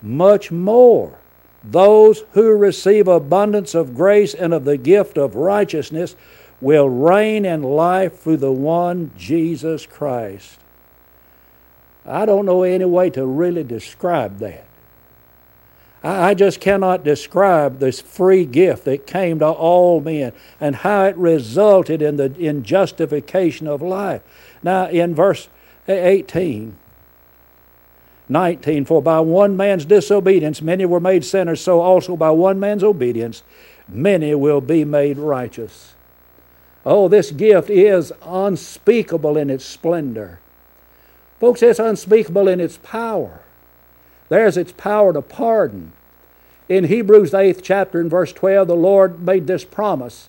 much 0.00 0.50
more 0.50 1.18
those 1.62 2.24
who 2.32 2.56
receive 2.56 3.08
abundance 3.08 3.74
of 3.74 3.94
grace 3.94 4.32
and 4.32 4.54
of 4.54 4.64
the 4.64 4.78
gift 4.78 5.18
of 5.18 5.36
righteousness 5.36 6.16
will 6.62 6.88
reign 6.88 7.44
in 7.44 7.62
life 7.62 8.18
through 8.18 8.38
the 8.38 8.50
one 8.50 9.10
Jesus 9.18 9.84
Christ. 9.84 10.58
I 12.06 12.24
don't 12.24 12.46
know 12.46 12.62
any 12.62 12.86
way 12.86 13.10
to 13.10 13.26
really 13.26 13.64
describe 13.64 14.38
that. 14.38 14.67
I 16.08 16.32
just 16.32 16.60
cannot 16.60 17.04
describe 17.04 17.80
this 17.80 18.00
free 18.00 18.46
gift 18.46 18.86
that 18.86 19.06
came 19.06 19.40
to 19.40 19.46
all 19.46 20.00
men 20.00 20.32
and 20.58 20.76
how 20.76 21.04
it 21.04 21.16
resulted 21.18 22.00
in 22.00 22.16
the 22.16 22.34
in 22.38 22.62
justification 22.62 23.66
of 23.66 23.82
life. 23.82 24.22
Now 24.62 24.88
in 24.88 25.14
verse 25.14 25.50
18 25.86 26.78
19 28.30 28.84
For 28.86 29.02
by 29.02 29.20
one 29.20 29.54
man's 29.54 29.84
disobedience 29.84 30.62
many 30.62 30.86
were 30.86 30.98
made 30.98 31.26
sinners, 31.26 31.60
so 31.60 31.80
also 31.80 32.16
by 32.16 32.30
one 32.30 32.58
man's 32.58 32.82
obedience 32.84 33.42
many 33.86 34.34
will 34.34 34.62
be 34.62 34.86
made 34.86 35.18
righteous. 35.18 35.94
Oh, 36.86 37.08
this 37.08 37.32
gift 37.32 37.68
is 37.68 38.14
unspeakable 38.24 39.36
in 39.36 39.50
its 39.50 39.64
splendor. 39.66 40.40
Folks, 41.38 41.62
it's 41.62 41.78
unspeakable 41.78 42.48
in 42.48 42.60
its 42.60 42.78
power. 42.78 43.42
There's 44.30 44.56
its 44.56 44.72
power 44.72 45.12
to 45.12 45.20
pardon. 45.20 45.92
In 46.68 46.84
Hebrews, 46.84 47.30
the 47.30 47.38
eighth 47.38 47.62
chapter, 47.62 48.00
in 48.00 48.08
verse 48.08 48.32
12, 48.32 48.68
the 48.68 48.76
Lord 48.76 49.20
made 49.24 49.46
this 49.46 49.64
promise 49.64 50.28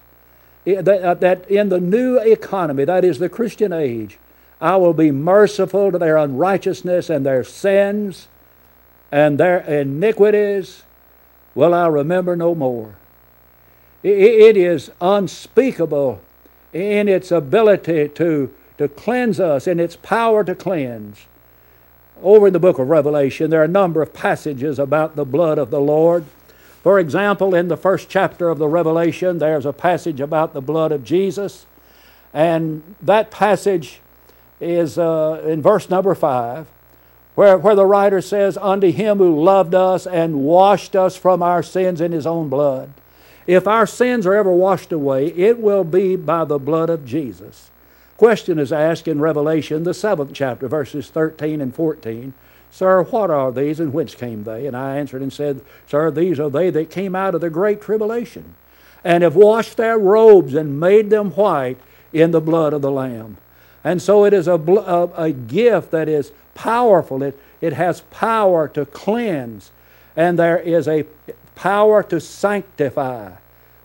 eh, 0.65 0.75
uh, 0.75 1.13
that 1.15 1.49
in 1.49 1.69
the 1.69 1.79
new 1.79 2.17
economy, 2.17 2.85
that 2.85 3.03
is 3.03 3.19
the 3.19 3.29
Christian 3.29 3.73
age, 3.73 4.17
I 4.61 4.77
will 4.77 4.93
be 4.93 5.11
merciful 5.11 5.91
to 5.91 5.97
their 5.97 6.17
unrighteousness 6.17 7.09
and 7.09 7.25
their 7.25 7.43
sins 7.43 8.27
and 9.11 9.39
their 9.39 9.59
iniquities 9.59 10.83
will 11.55 11.73
I 11.73 11.87
remember 11.87 12.35
no 12.35 12.53
more. 12.53 12.95
It 14.03 14.55
is 14.55 14.91
unspeakable 15.01 16.21
in 16.71 17.09
its 17.09 17.31
ability 17.31 18.09
to, 18.09 18.53
to 18.77 18.87
cleanse 18.87 19.39
us, 19.39 19.67
in 19.67 19.79
its 19.79 19.97
power 19.97 20.43
to 20.43 20.55
cleanse. 20.55 21.25
Over 22.21 22.47
in 22.47 22.53
the 22.53 22.59
book 22.59 22.79
of 22.79 22.89
Revelation, 22.89 23.49
there 23.49 23.61
are 23.61 23.65
a 23.65 23.67
number 23.67 24.01
of 24.01 24.13
passages 24.13 24.77
about 24.77 25.15
the 25.15 25.25
blood 25.25 25.57
of 25.57 25.69
the 25.69 25.79
Lord. 25.79 26.25
For 26.83 26.99
example, 26.99 27.55
in 27.55 27.67
the 27.67 27.77
first 27.77 28.09
chapter 28.09 28.49
of 28.49 28.57
the 28.57 28.67
Revelation, 28.67 29.39
there's 29.39 29.65
a 29.65 29.73
passage 29.73 30.19
about 30.19 30.53
the 30.53 30.61
blood 30.61 30.91
of 30.91 31.03
Jesus. 31.03 31.65
And 32.33 32.95
that 33.01 33.31
passage 33.31 34.01
is 34.59 34.97
uh, 34.97 35.41
in 35.45 35.61
verse 35.61 35.89
number 35.89 36.13
5, 36.13 36.67
where, 37.35 37.57
where 37.57 37.75
the 37.75 37.85
writer 37.85 38.21
says, 38.21 38.57
Unto 38.57 38.91
him 38.91 39.17
who 39.17 39.41
loved 39.41 39.73
us 39.73 40.05
and 40.05 40.43
washed 40.43 40.95
us 40.95 41.15
from 41.15 41.41
our 41.41 41.63
sins 41.63 42.01
in 42.01 42.11
his 42.11 42.27
own 42.27 42.49
blood. 42.49 42.91
If 43.47 43.67
our 43.67 43.87
sins 43.87 44.27
are 44.27 44.35
ever 44.35 44.51
washed 44.51 44.91
away, 44.91 45.27
it 45.27 45.59
will 45.59 45.83
be 45.83 46.15
by 46.15 46.45
the 46.45 46.59
blood 46.59 46.89
of 46.89 47.05
Jesus. 47.05 47.71
Question 48.19 48.59
is 48.59 48.73
asked 48.73 49.07
in 49.07 49.21
Revelation, 49.21 49.85
the 49.85 49.93
seventh 49.93 50.31
chapter, 50.33 50.67
verses 50.67 51.07
13 51.07 51.61
and 51.61 51.73
14. 51.73 52.33
Sir, 52.69 53.03
what 53.03 53.31
are 53.31 53.49
these 53.49 53.79
and 53.79 53.93
whence 53.93 54.13
came 54.13 54.43
they? 54.43 54.67
And 54.67 54.75
I 54.75 54.97
answered 54.97 55.21
and 55.21 55.31
said, 55.31 55.61
Sir, 55.87 56.11
these 56.11 56.37
are 56.37 56.49
they 56.49 56.69
that 56.69 56.89
came 56.89 57.15
out 57.15 57.33
of 57.33 57.39
the 57.39 57.49
great 57.49 57.81
tribulation, 57.81 58.55
and 59.05 59.23
have 59.23 59.37
washed 59.37 59.77
their 59.77 59.97
robes 59.97 60.53
and 60.53 60.81
made 60.81 61.09
them 61.09 61.31
white 61.31 61.77
in 62.11 62.31
the 62.31 62.41
blood 62.41 62.73
of 62.73 62.81
the 62.81 62.91
Lamb. 62.91 63.37
And 63.85 64.01
so 64.01 64.25
it 64.25 64.33
is 64.33 64.49
a, 64.49 64.55
a, 64.55 65.03
a 65.15 65.31
gift 65.31 65.91
that 65.91 66.09
is 66.09 66.33
powerful. 66.55 67.23
It, 67.23 67.39
it 67.61 67.71
has 67.71 68.01
power 68.11 68.67
to 68.67 68.85
cleanse, 68.85 69.71
and 70.17 70.37
there 70.37 70.59
is 70.59 70.89
a 70.89 71.05
power 71.55 72.03
to 72.03 72.19
sanctify. 72.19 73.35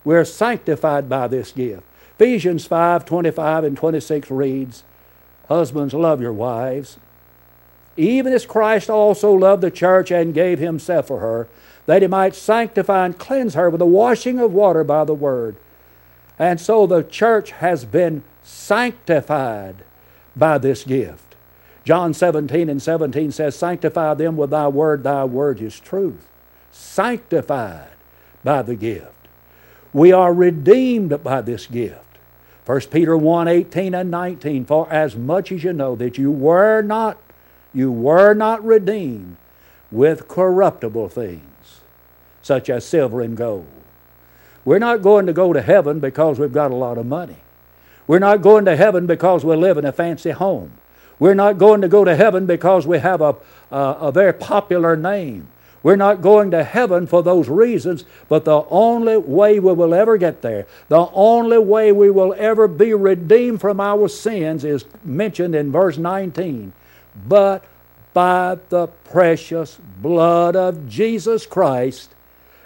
We're 0.02 0.24
sanctified 0.24 1.08
by 1.08 1.28
this 1.28 1.52
gift. 1.52 1.84
Ephesians 2.16 2.66
5 2.66 3.04
25 3.04 3.64
and 3.64 3.76
26 3.76 4.30
reads, 4.30 4.84
Husbands, 5.48 5.92
love 5.92 6.20
your 6.20 6.32
wives, 6.32 6.98
even 7.96 8.32
as 8.32 8.46
Christ 8.46 8.88
also 8.88 9.32
loved 9.32 9.62
the 9.62 9.70
church 9.70 10.10
and 10.10 10.32
gave 10.32 10.58
himself 10.58 11.08
for 11.08 11.20
her, 11.20 11.48
that 11.86 12.02
he 12.02 12.08
might 12.08 12.34
sanctify 12.34 13.04
and 13.04 13.18
cleanse 13.18 13.54
her 13.54 13.68
with 13.68 13.80
the 13.80 13.86
washing 13.86 14.38
of 14.38 14.52
water 14.52 14.84
by 14.84 15.04
the 15.04 15.14
word. 15.14 15.56
And 16.38 16.60
so 16.60 16.86
the 16.86 17.02
church 17.02 17.50
has 17.52 17.84
been 17.84 18.22
sanctified 18.42 19.76
by 20.34 20.58
this 20.58 20.84
gift. 20.84 21.34
John 21.84 22.14
17 22.14 22.68
and 22.68 22.82
17 22.82 23.30
says, 23.30 23.54
Sanctify 23.56 24.14
them 24.14 24.36
with 24.36 24.50
thy 24.50 24.68
word, 24.68 25.02
thy 25.02 25.24
word 25.24 25.60
is 25.60 25.78
truth. 25.78 26.26
Sanctified 26.72 27.90
by 28.42 28.62
the 28.62 28.74
gift. 28.74 29.10
We 29.92 30.10
are 30.10 30.32
redeemed 30.32 31.22
by 31.22 31.40
this 31.42 31.66
gift. 31.66 32.03
1 32.66 32.80
Peter 32.90 33.16
1 33.16 33.46
18 33.46 33.94
and 33.94 34.10
19 34.10 34.64
For 34.64 34.90
as 34.90 35.16
much 35.16 35.52
as 35.52 35.64
you 35.64 35.72
know 35.72 35.94
that 35.96 36.16
you 36.16 36.30
were 36.30 36.82
not 36.82 37.18
you 37.74 37.90
were 37.90 38.34
not 38.34 38.64
redeemed 38.64 39.36
with 39.90 40.28
corruptible 40.28 41.08
things, 41.08 41.80
such 42.40 42.70
as 42.70 42.84
silver 42.84 43.20
and 43.20 43.36
gold. 43.36 43.66
We're 44.64 44.78
not 44.78 45.02
going 45.02 45.26
to 45.26 45.32
go 45.32 45.52
to 45.52 45.60
heaven 45.60 46.00
because 46.00 46.38
we've 46.38 46.52
got 46.52 46.70
a 46.70 46.76
lot 46.76 46.96
of 46.96 47.04
money. 47.04 47.36
We're 48.06 48.18
not 48.18 48.42
going 48.42 48.64
to 48.66 48.76
heaven 48.76 49.06
because 49.06 49.44
we 49.44 49.56
live 49.56 49.76
in 49.76 49.84
a 49.84 49.92
fancy 49.92 50.30
home. 50.30 50.72
We're 51.18 51.34
not 51.34 51.58
going 51.58 51.80
to 51.82 51.88
go 51.88 52.04
to 52.04 52.16
heaven 52.16 52.46
because 52.46 52.86
we 52.86 52.98
have 52.98 53.20
a, 53.20 53.36
a, 53.70 53.78
a 53.78 54.12
very 54.12 54.32
popular 54.32 54.96
name. 54.96 55.48
We're 55.84 55.96
not 55.96 56.22
going 56.22 56.50
to 56.52 56.64
heaven 56.64 57.06
for 57.06 57.22
those 57.22 57.50
reasons, 57.50 58.06
but 58.26 58.46
the 58.46 58.64
only 58.70 59.18
way 59.18 59.60
we 59.60 59.74
will 59.74 59.92
ever 59.92 60.16
get 60.16 60.40
there, 60.40 60.66
the 60.88 61.10
only 61.12 61.58
way 61.58 61.92
we 61.92 62.10
will 62.10 62.34
ever 62.38 62.66
be 62.66 62.94
redeemed 62.94 63.60
from 63.60 63.78
our 63.80 64.08
sins 64.08 64.64
is 64.64 64.86
mentioned 65.04 65.54
in 65.54 65.70
verse 65.70 65.98
19. 65.98 66.72
But 67.28 67.64
by 68.14 68.58
the 68.70 68.86
precious 68.86 69.78
blood 70.00 70.56
of 70.56 70.88
Jesus 70.88 71.44
Christ 71.44 72.14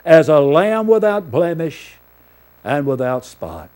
as 0.04 0.28
a 0.28 0.38
lamb 0.38 0.86
without 0.86 1.28
blemish 1.28 1.94
and 2.62 2.86
without 2.86 3.24
spot. 3.24 3.68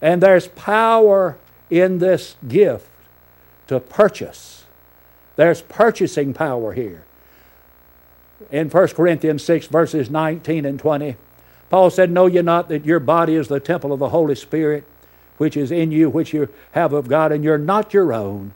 And 0.00 0.22
there's 0.22 0.46
power 0.46 1.36
in 1.70 1.98
this 1.98 2.36
gift 2.46 2.88
to 3.66 3.80
purchase. 3.80 4.64
There's 5.34 5.60
purchasing 5.60 6.34
power 6.34 6.72
here 6.72 7.02
in 8.50 8.70
1 8.70 8.88
Corinthians 8.88 9.44
6, 9.44 9.66
verses 9.66 10.10
19 10.10 10.64
and 10.64 10.78
20. 10.78 11.16
Paul 11.70 11.90
said, 11.90 12.10
Know 12.10 12.26
ye 12.26 12.42
not 12.42 12.68
that 12.68 12.84
your 12.84 13.00
body 13.00 13.34
is 13.34 13.48
the 13.48 13.60
temple 13.60 13.92
of 13.92 13.98
the 13.98 14.08
Holy 14.08 14.34
Spirit, 14.34 14.84
which 15.36 15.56
is 15.56 15.70
in 15.70 15.92
you, 15.92 16.08
which 16.08 16.32
you 16.32 16.48
have 16.72 16.92
of 16.92 17.08
God, 17.08 17.30
and 17.30 17.44
you're 17.44 17.58
not 17.58 17.92
your 17.92 18.12
own, 18.12 18.52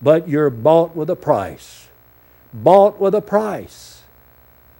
but 0.00 0.28
you're 0.28 0.50
bought 0.50 0.94
with 0.94 1.10
a 1.10 1.16
price. 1.16 1.88
Bought 2.54 3.00
with 3.00 3.14
a 3.14 3.20
price. 3.20 4.02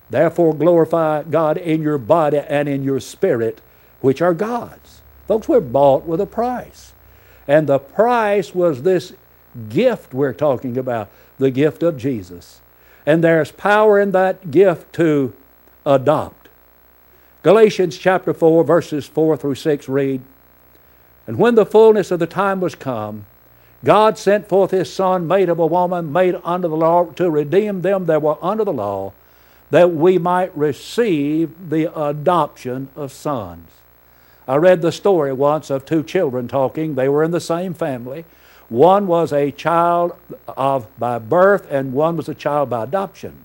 Therefore, 0.08 0.54
glorify 0.54 1.24
God 1.24 1.58
in 1.58 1.82
your 1.82 1.98
body 1.98 2.38
and 2.38 2.68
in 2.68 2.84
your 2.84 3.00
spirit, 3.00 3.60
which 4.00 4.22
are 4.22 4.34
God's. 4.34 5.00
Folks, 5.26 5.48
we're 5.48 5.60
bought 5.60 6.04
with 6.04 6.20
a 6.20 6.26
price. 6.26 6.92
And 7.48 7.66
the 7.66 7.78
price 7.78 8.54
was 8.54 8.82
this 8.82 9.12
gift 9.68 10.14
we're 10.14 10.32
talking 10.32 10.78
about 10.78 11.10
the 11.38 11.50
gift 11.50 11.82
of 11.82 11.96
Jesus. 11.96 12.60
And 13.06 13.22
there's 13.22 13.52
power 13.52 13.98
in 14.00 14.10
that 14.12 14.50
gift 14.50 14.92
to 14.94 15.32
adopt. 15.86 16.48
Galatians 17.44 17.96
chapter 17.96 18.34
4, 18.34 18.64
verses 18.64 19.06
4 19.06 19.36
through 19.36 19.54
6 19.54 19.88
read 19.88 20.20
And 21.28 21.38
when 21.38 21.54
the 21.54 21.64
fullness 21.64 22.10
of 22.10 22.18
the 22.18 22.26
time 22.26 22.60
was 22.60 22.74
come, 22.74 23.24
God 23.84 24.18
sent 24.18 24.48
forth 24.48 24.72
His 24.72 24.92
Son, 24.92 25.28
made 25.28 25.48
of 25.48 25.60
a 25.60 25.66
woman, 25.66 26.12
made 26.12 26.34
under 26.42 26.66
the 26.66 26.76
law, 26.76 27.04
to 27.12 27.30
redeem 27.30 27.82
them 27.82 28.06
that 28.06 28.20
were 28.20 28.36
under 28.42 28.64
the 28.64 28.72
law, 28.72 29.12
that 29.70 29.92
we 29.92 30.18
might 30.18 30.56
receive 30.56 31.70
the 31.70 31.96
adoption 31.96 32.88
of 32.96 33.12
sons. 33.12 33.70
I 34.48 34.56
read 34.56 34.82
the 34.82 34.92
story 34.92 35.32
once 35.32 35.70
of 35.70 35.84
two 35.84 36.02
children 36.02 36.48
talking. 36.48 36.94
They 36.94 37.08
were 37.08 37.24
in 37.24 37.32
the 37.32 37.40
same 37.40 37.74
family. 37.74 38.24
One 38.68 39.06
was 39.06 39.32
a 39.32 39.52
child 39.52 40.16
of 40.48 40.86
by 40.98 41.18
birth, 41.18 41.70
and 41.70 41.92
one 41.92 42.16
was 42.16 42.28
a 42.28 42.34
child 42.34 42.70
by 42.70 42.84
adoption. 42.84 43.44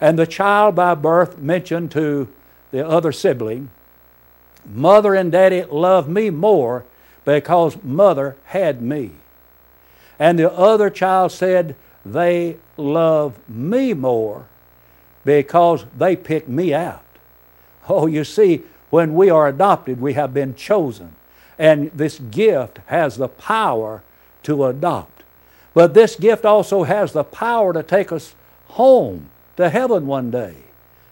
And 0.00 0.18
the 0.18 0.26
child 0.26 0.74
by 0.74 0.94
birth 0.94 1.38
mentioned 1.38 1.90
to 1.92 2.28
the 2.72 2.86
other 2.86 3.12
sibling, 3.12 3.70
Mother 4.68 5.14
and 5.14 5.30
Daddy 5.30 5.62
love 5.64 6.08
me 6.08 6.30
more 6.30 6.84
because 7.24 7.82
Mother 7.82 8.36
had 8.46 8.82
me. 8.82 9.12
And 10.18 10.38
the 10.38 10.52
other 10.52 10.90
child 10.90 11.32
said, 11.32 11.76
They 12.04 12.56
love 12.76 13.36
me 13.48 13.94
more 13.94 14.46
because 15.24 15.84
they 15.96 16.16
picked 16.16 16.48
me 16.48 16.74
out. 16.74 17.04
Oh, 17.88 18.06
you 18.06 18.24
see, 18.24 18.62
when 18.90 19.14
we 19.14 19.30
are 19.30 19.46
adopted, 19.46 20.00
we 20.00 20.14
have 20.14 20.34
been 20.34 20.54
chosen. 20.54 21.14
And 21.58 21.90
this 21.92 22.18
gift 22.18 22.78
has 22.86 23.16
the 23.16 23.28
power 23.28 24.02
to 24.46 24.64
adopt. 24.64 25.22
But 25.74 25.94
this 25.94 26.16
gift 26.16 26.44
also 26.44 26.84
has 26.84 27.12
the 27.12 27.24
power 27.24 27.72
to 27.72 27.82
take 27.82 28.10
us 28.10 28.34
home 28.68 29.28
to 29.56 29.68
heaven 29.68 30.06
one 30.06 30.30
day. 30.30 30.54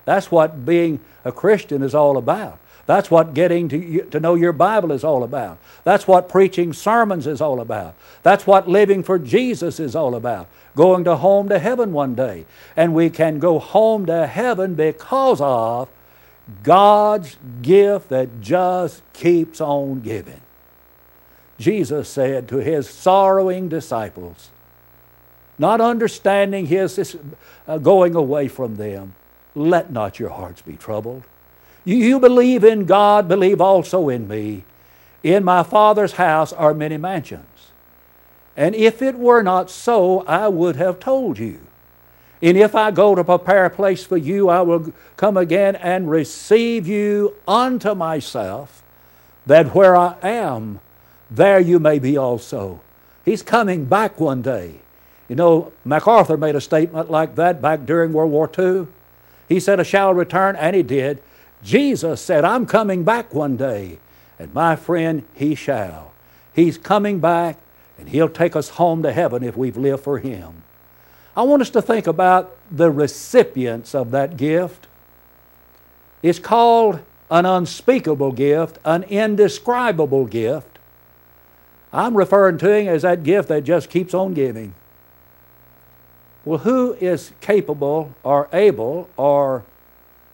That's 0.04 0.30
what 0.30 0.64
being 0.64 1.00
a 1.24 1.32
Christian 1.32 1.82
is 1.82 1.94
all 1.94 2.16
about. 2.16 2.58
That's 2.86 3.10
what 3.10 3.34
getting 3.34 3.68
to, 3.70 4.02
to 4.10 4.20
know 4.20 4.34
your 4.34 4.52
Bible 4.52 4.92
is 4.92 5.04
all 5.04 5.24
about. 5.24 5.58
That's 5.84 6.06
what 6.06 6.28
preaching 6.28 6.72
sermons 6.72 7.26
is 7.26 7.40
all 7.40 7.60
about. 7.60 7.94
That's 8.22 8.46
what 8.46 8.68
living 8.68 9.02
for 9.02 9.18
Jesus 9.18 9.80
is 9.80 9.96
all 9.96 10.14
about. 10.14 10.48
Going 10.76 11.04
to 11.04 11.16
home 11.16 11.48
to 11.48 11.58
heaven 11.58 11.92
one 11.92 12.14
day. 12.14 12.44
And 12.76 12.94
we 12.94 13.08
can 13.08 13.38
go 13.38 13.58
home 13.58 14.06
to 14.06 14.26
heaven 14.26 14.74
because 14.74 15.40
of 15.40 15.88
God's 16.62 17.36
gift 17.62 18.10
that 18.10 18.42
just 18.42 19.02
keeps 19.14 19.60
on 19.60 20.00
giving. 20.00 20.40
Jesus 21.58 22.08
said 22.08 22.48
to 22.48 22.56
his 22.56 22.88
sorrowing 22.88 23.68
disciples, 23.68 24.50
not 25.58 25.80
understanding 25.80 26.66
his 26.66 27.16
uh, 27.68 27.78
going 27.78 28.14
away 28.14 28.48
from 28.48 28.76
them, 28.76 29.14
let 29.54 29.92
not 29.92 30.18
your 30.18 30.30
hearts 30.30 30.62
be 30.62 30.76
troubled. 30.76 31.22
You, 31.84 31.96
you 31.96 32.20
believe 32.20 32.64
in 32.64 32.86
God, 32.86 33.28
believe 33.28 33.60
also 33.60 34.08
in 34.08 34.26
me. 34.26 34.64
In 35.22 35.44
my 35.44 35.62
Father's 35.62 36.12
house 36.12 36.52
are 36.52 36.74
many 36.74 36.96
mansions. 36.96 37.46
And 38.56 38.74
if 38.74 39.00
it 39.00 39.16
were 39.16 39.42
not 39.42 39.70
so, 39.70 40.20
I 40.22 40.48
would 40.48 40.76
have 40.76 41.00
told 41.00 41.38
you. 41.38 41.60
And 42.42 42.58
if 42.58 42.74
I 42.74 42.90
go 42.90 43.14
to 43.14 43.24
prepare 43.24 43.64
a 43.64 43.70
place 43.70 44.04
for 44.04 44.16
you, 44.16 44.48
I 44.48 44.60
will 44.60 44.92
come 45.16 45.36
again 45.36 45.76
and 45.76 46.10
receive 46.10 46.86
you 46.86 47.34
unto 47.48 47.94
myself, 47.94 48.82
that 49.46 49.74
where 49.74 49.96
I 49.96 50.16
am, 50.22 50.80
there 51.36 51.60
you 51.60 51.78
may 51.78 51.98
be 51.98 52.16
also. 52.16 52.80
He's 53.24 53.42
coming 53.42 53.84
back 53.86 54.20
one 54.20 54.42
day. 54.42 54.76
You 55.28 55.36
know, 55.36 55.72
MacArthur 55.84 56.36
made 56.36 56.54
a 56.54 56.60
statement 56.60 57.10
like 57.10 57.36
that 57.36 57.62
back 57.62 57.86
during 57.86 58.12
World 58.12 58.30
War 58.30 58.50
II. 58.56 58.86
He 59.48 59.60
said, 59.60 59.80
I 59.80 59.82
shall 59.82 60.12
return, 60.12 60.56
and 60.56 60.76
he 60.76 60.82
did. 60.82 61.22
Jesus 61.62 62.20
said, 62.20 62.44
I'm 62.44 62.66
coming 62.66 63.04
back 63.04 63.32
one 63.32 63.56
day. 63.56 63.98
And 64.38 64.52
my 64.52 64.76
friend, 64.76 65.24
he 65.34 65.54
shall. 65.54 66.12
He's 66.54 66.76
coming 66.76 67.20
back, 67.20 67.58
and 67.98 68.08
he'll 68.08 68.28
take 68.28 68.54
us 68.54 68.70
home 68.70 69.02
to 69.02 69.12
heaven 69.12 69.42
if 69.42 69.56
we've 69.56 69.76
lived 69.76 70.04
for 70.04 70.18
him. 70.18 70.62
I 71.36 71.42
want 71.42 71.62
us 71.62 71.70
to 71.70 71.82
think 71.82 72.06
about 72.06 72.56
the 72.70 72.90
recipients 72.90 73.94
of 73.94 74.10
that 74.12 74.36
gift. 74.36 74.86
It's 76.22 76.38
called 76.38 77.00
an 77.30 77.46
unspeakable 77.46 78.32
gift, 78.32 78.78
an 78.84 79.02
indescribable 79.04 80.26
gift. 80.26 80.73
I'm 81.94 82.16
referring 82.16 82.58
to 82.58 82.70
him 82.70 82.88
as 82.88 83.02
that 83.02 83.22
gift 83.22 83.48
that 83.48 83.62
just 83.62 83.88
keeps 83.88 84.12
on 84.12 84.34
giving. 84.34 84.74
Well, 86.44 86.58
who 86.58 86.94
is 86.94 87.30
capable 87.40 88.12
or 88.24 88.48
able 88.52 89.08
or 89.16 89.62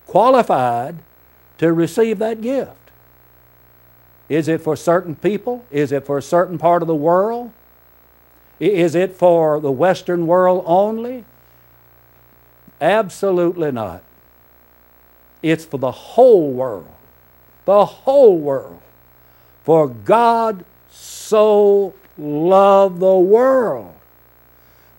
qualified 0.06 0.96
to 1.58 1.72
receive 1.72 2.18
that 2.18 2.40
gift? 2.40 2.72
Is 4.30 4.48
it 4.48 4.62
for 4.62 4.74
certain 4.74 5.14
people? 5.14 5.64
Is 5.70 5.92
it 5.92 6.06
for 6.06 6.16
a 6.16 6.22
certain 6.22 6.56
part 6.56 6.82
of 6.82 6.88
the 6.88 6.94
world? 6.94 7.52
Is 8.58 8.94
it 8.94 9.14
for 9.14 9.60
the 9.60 9.70
Western 9.70 10.26
world 10.26 10.64
only? 10.66 11.24
Absolutely 12.80 13.70
not. 13.70 14.02
It's 15.42 15.66
for 15.66 15.78
the 15.78 15.90
whole 15.90 16.50
world. 16.50 16.88
The 17.66 17.84
whole 17.84 18.38
world. 18.38 18.80
For 19.64 19.88
God 19.88 20.64
so 21.30 21.94
loved 22.18 22.98
the 22.98 23.16
world 23.16 23.94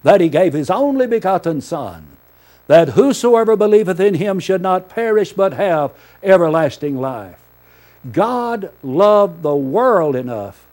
that 0.04 0.22
he 0.22 0.30
gave 0.30 0.54
his 0.54 0.70
only 0.70 1.06
begotten 1.06 1.60
Son, 1.60 2.08
that 2.68 2.90
whosoever 2.90 3.58
believeth 3.58 4.00
in 4.00 4.16
him 4.16 4.40
should 4.40 4.62
not 4.62 4.88
perish 4.88 5.34
but 5.34 5.54
have 5.54 5.92
everlasting 6.24 6.98
life. 7.00 7.40
God 8.12 8.72
loved 8.82 9.44
the 9.44 9.56
world 9.56 10.16
enough 10.16 10.66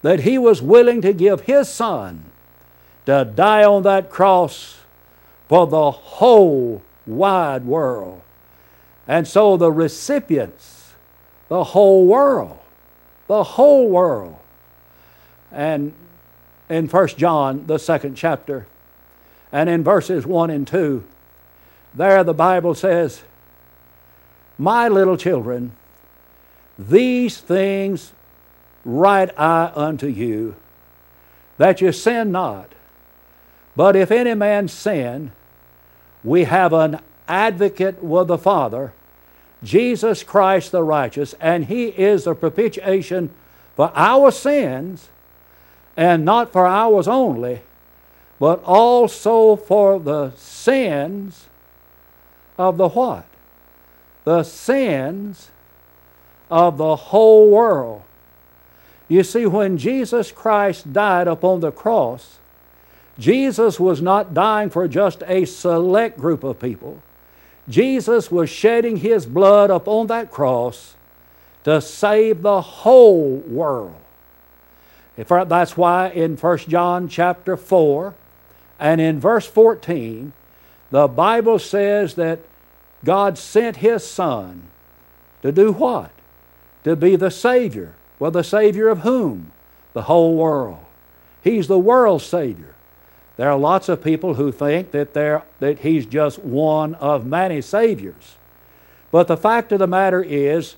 that 0.00 0.20
he 0.20 0.38
was 0.38 0.62
willing 0.62 1.02
to 1.02 1.12
give 1.12 1.42
his 1.42 1.68
Son 1.68 2.24
to 3.04 3.24
die 3.24 3.64
on 3.64 3.82
that 3.82 4.10
cross 4.10 4.78
for 5.46 5.66
the 5.66 5.90
whole 5.90 6.82
wide 7.06 7.66
world. 7.66 8.22
And 9.06 9.28
so 9.28 9.56
the 9.56 9.70
recipients, 9.70 10.94
the 11.48 11.62
whole 11.64 12.06
world, 12.06 12.58
the 13.28 13.44
whole 13.44 13.88
world. 13.88 14.38
And 15.52 15.92
in 16.68 16.88
1 16.88 17.08
John, 17.08 17.66
the 17.66 17.78
second 17.78 18.16
chapter, 18.16 18.66
and 19.52 19.68
in 19.68 19.84
verses 19.84 20.26
1 20.26 20.50
and 20.50 20.66
2, 20.66 21.04
there 21.94 22.22
the 22.24 22.34
Bible 22.34 22.74
says, 22.74 23.22
My 24.58 24.88
little 24.88 25.16
children, 25.16 25.72
these 26.78 27.38
things 27.38 28.12
write 28.84 29.38
I 29.38 29.72
unto 29.74 30.06
you, 30.06 30.56
that 31.58 31.80
you 31.80 31.92
sin 31.92 32.32
not. 32.32 32.70
But 33.74 33.96
if 33.96 34.10
any 34.10 34.34
man 34.34 34.68
sin, 34.68 35.32
we 36.22 36.44
have 36.44 36.72
an 36.72 37.00
advocate 37.28 38.02
with 38.02 38.28
the 38.28 38.38
Father, 38.38 38.92
Jesus 39.62 40.22
Christ 40.22 40.72
the 40.72 40.82
righteous, 40.82 41.34
and 41.40 41.66
he 41.66 41.86
is 41.86 42.24
the 42.24 42.34
propitiation 42.34 43.30
for 43.74 43.92
our 43.94 44.30
sins, 44.30 45.08
and 45.96 46.24
not 46.24 46.52
for 46.52 46.66
ours 46.66 47.08
only, 47.08 47.60
but 48.38 48.62
also 48.64 49.56
for 49.56 49.98
the 49.98 50.30
sins 50.36 51.46
of 52.58 52.76
the 52.76 52.88
what? 52.88 53.24
The 54.24 54.42
sins 54.42 55.50
of 56.50 56.78
the 56.78 56.96
whole 56.96 57.48
world. 57.50 58.02
You 59.08 59.22
see, 59.22 59.46
when 59.46 59.78
Jesus 59.78 60.32
Christ 60.32 60.92
died 60.92 61.28
upon 61.28 61.60
the 61.60 61.70
cross, 61.70 62.38
Jesus 63.18 63.80
was 63.80 64.02
not 64.02 64.34
dying 64.34 64.68
for 64.68 64.88
just 64.88 65.22
a 65.26 65.44
select 65.44 66.18
group 66.18 66.44
of 66.44 66.60
people. 66.60 67.00
Jesus 67.68 68.30
was 68.30 68.50
shedding 68.50 68.98
his 68.98 69.26
blood 69.26 69.70
upon 69.70 70.08
that 70.08 70.30
cross 70.30 70.94
to 71.64 71.80
save 71.80 72.42
the 72.42 72.60
whole 72.60 73.38
world. 73.46 73.96
That's 75.16 75.76
why 75.76 76.08
in 76.08 76.36
1 76.36 76.58
John 76.58 77.08
chapter 77.08 77.56
4 77.56 78.14
and 78.78 79.00
in 79.00 79.18
verse 79.18 79.46
14, 79.46 80.32
the 80.90 81.08
Bible 81.08 81.58
says 81.58 82.14
that 82.14 82.40
God 83.04 83.38
sent 83.38 83.78
his 83.78 84.06
Son 84.06 84.64
to 85.42 85.52
do 85.52 85.72
what? 85.72 86.10
To 86.84 86.96
be 86.96 87.16
the 87.16 87.30
Savior. 87.30 87.94
Well, 88.18 88.30
the 88.30 88.44
Savior 88.44 88.88
of 88.88 89.00
whom? 89.00 89.52
The 89.92 90.02
whole 90.02 90.36
world. 90.36 90.84
He's 91.42 91.68
the 91.68 91.78
world's 91.78 92.24
Savior. 92.24 92.74
There 93.36 93.50
are 93.50 93.58
lots 93.58 93.88
of 93.88 94.02
people 94.02 94.34
who 94.34 94.50
think 94.50 94.90
that, 94.92 95.14
that 95.14 95.78
he's 95.80 96.06
just 96.06 96.38
one 96.38 96.94
of 96.96 97.26
many 97.26 97.60
Saviors. 97.60 98.36
But 99.10 99.28
the 99.28 99.36
fact 99.36 99.72
of 99.72 99.78
the 99.78 99.86
matter 99.86 100.22
is, 100.22 100.76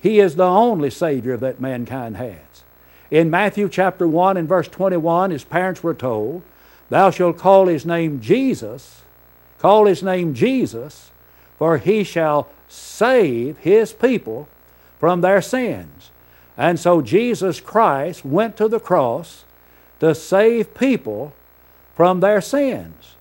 he 0.00 0.20
is 0.20 0.36
the 0.36 0.44
only 0.44 0.90
Savior 0.90 1.36
that 1.36 1.60
mankind 1.60 2.16
has. 2.16 2.64
In 3.10 3.28
Matthew 3.28 3.68
chapter 3.68 4.06
1 4.06 4.36
and 4.36 4.48
verse 4.48 4.68
21, 4.68 5.30
his 5.30 5.44
parents 5.44 5.82
were 5.82 5.94
told, 5.94 6.42
Thou 6.90 7.10
shalt 7.10 7.38
call 7.38 7.66
his 7.66 7.84
name 7.84 8.20
Jesus, 8.20 9.02
call 9.58 9.86
his 9.86 10.02
name 10.02 10.34
Jesus, 10.34 11.10
for 11.58 11.78
he 11.78 12.04
shall 12.04 12.48
save 12.68 13.58
his 13.58 13.92
people 13.92 14.48
from 14.98 15.20
their 15.20 15.42
sins. 15.42 16.10
And 16.56 16.78
so 16.78 17.02
Jesus 17.02 17.60
Christ 17.60 18.24
went 18.24 18.56
to 18.58 18.68
the 18.68 18.80
cross 18.80 19.44
to 19.98 20.14
save 20.14 20.74
people 20.74 21.32
from 21.96 22.20
their 22.20 22.40
sins. 22.40 23.16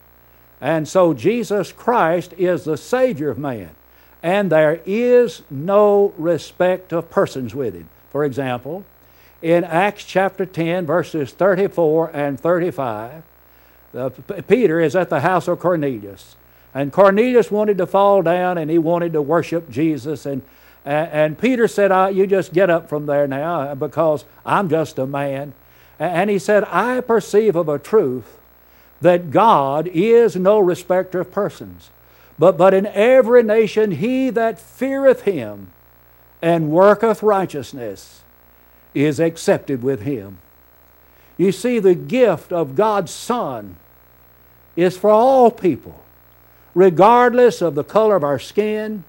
And 0.61 0.87
so 0.87 1.13
Jesus 1.13 1.71
Christ 1.71 2.33
is 2.37 2.63
the 2.63 2.77
Savior 2.77 3.29
of 3.29 3.37
man. 3.37 3.71
And 4.21 4.51
there 4.51 4.81
is 4.85 5.41
no 5.49 6.13
respect 6.17 6.91
of 6.91 7.09
persons 7.09 7.55
with 7.55 7.73
him. 7.73 7.89
For 8.11 8.25
example, 8.25 8.83
in 9.41 9.63
Acts 9.63 10.03
chapter 10.03 10.45
10, 10.45 10.85
verses 10.85 11.31
34 11.31 12.11
and 12.13 12.39
35, 12.39 13.23
uh, 13.95 14.09
Peter 14.47 14.79
is 14.79 14.95
at 14.95 15.09
the 15.09 15.21
house 15.21 15.47
of 15.47 15.59
Cornelius. 15.59 16.35
And 16.73 16.93
Cornelius 16.93 17.49
wanted 17.49 17.77
to 17.79 17.87
fall 17.87 18.21
down 18.21 18.57
and 18.57 18.69
he 18.69 18.77
wanted 18.77 19.13
to 19.13 19.21
worship 19.21 19.69
Jesus. 19.69 20.25
And, 20.25 20.43
and, 20.85 21.11
and 21.11 21.39
Peter 21.39 21.67
said, 21.67 21.91
ah, 21.91 22.07
You 22.07 22.27
just 22.27 22.53
get 22.53 22.69
up 22.69 22.89
from 22.89 23.05
there 23.05 23.27
now 23.27 23.73
because 23.75 24.25
I'm 24.45 24.69
just 24.69 24.99
a 24.99 25.07
man. 25.07 25.53
And 25.97 26.29
he 26.29 26.39
said, 26.39 26.63
I 26.65 27.01
perceive 27.01 27.55
of 27.55 27.67
a 27.67 27.79
truth 27.79 28.37
that 29.01 29.31
God 29.31 29.87
is 29.87 30.35
no 30.35 30.59
respecter 30.59 31.21
of 31.21 31.31
persons. 31.31 31.89
But, 32.37 32.57
but 32.57 32.73
in 32.73 32.85
every 32.87 33.43
nation 33.43 33.91
he 33.91 34.29
that 34.29 34.59
feareth 34.59 35.23
him 35.23 35.71
and 36.41 36.71
worketh 36.71 37.23
righteousness 37.23 38.21
is 38.93 39.19
accepted 39.19 39.83
with 39.83 40.01
him. 40.01 40.37
You 41.37 41.51
see, 41.51 41.79
the 41.79 41.95
gift 41.95 42.51
of 42.51 42.75
God's 42.75 43.11
Son 43.11 43.77
is 44.75 44.97
for 44.97 45.09
all 45.09 45.51
people, 45.51 46.03
regardless 46.73 47.61
of 47.61 47.75
the 47.75 47.83
color 47.83 48.15
of 48.15 48.23
our 48.23 48.39
skin, 48.39 49.03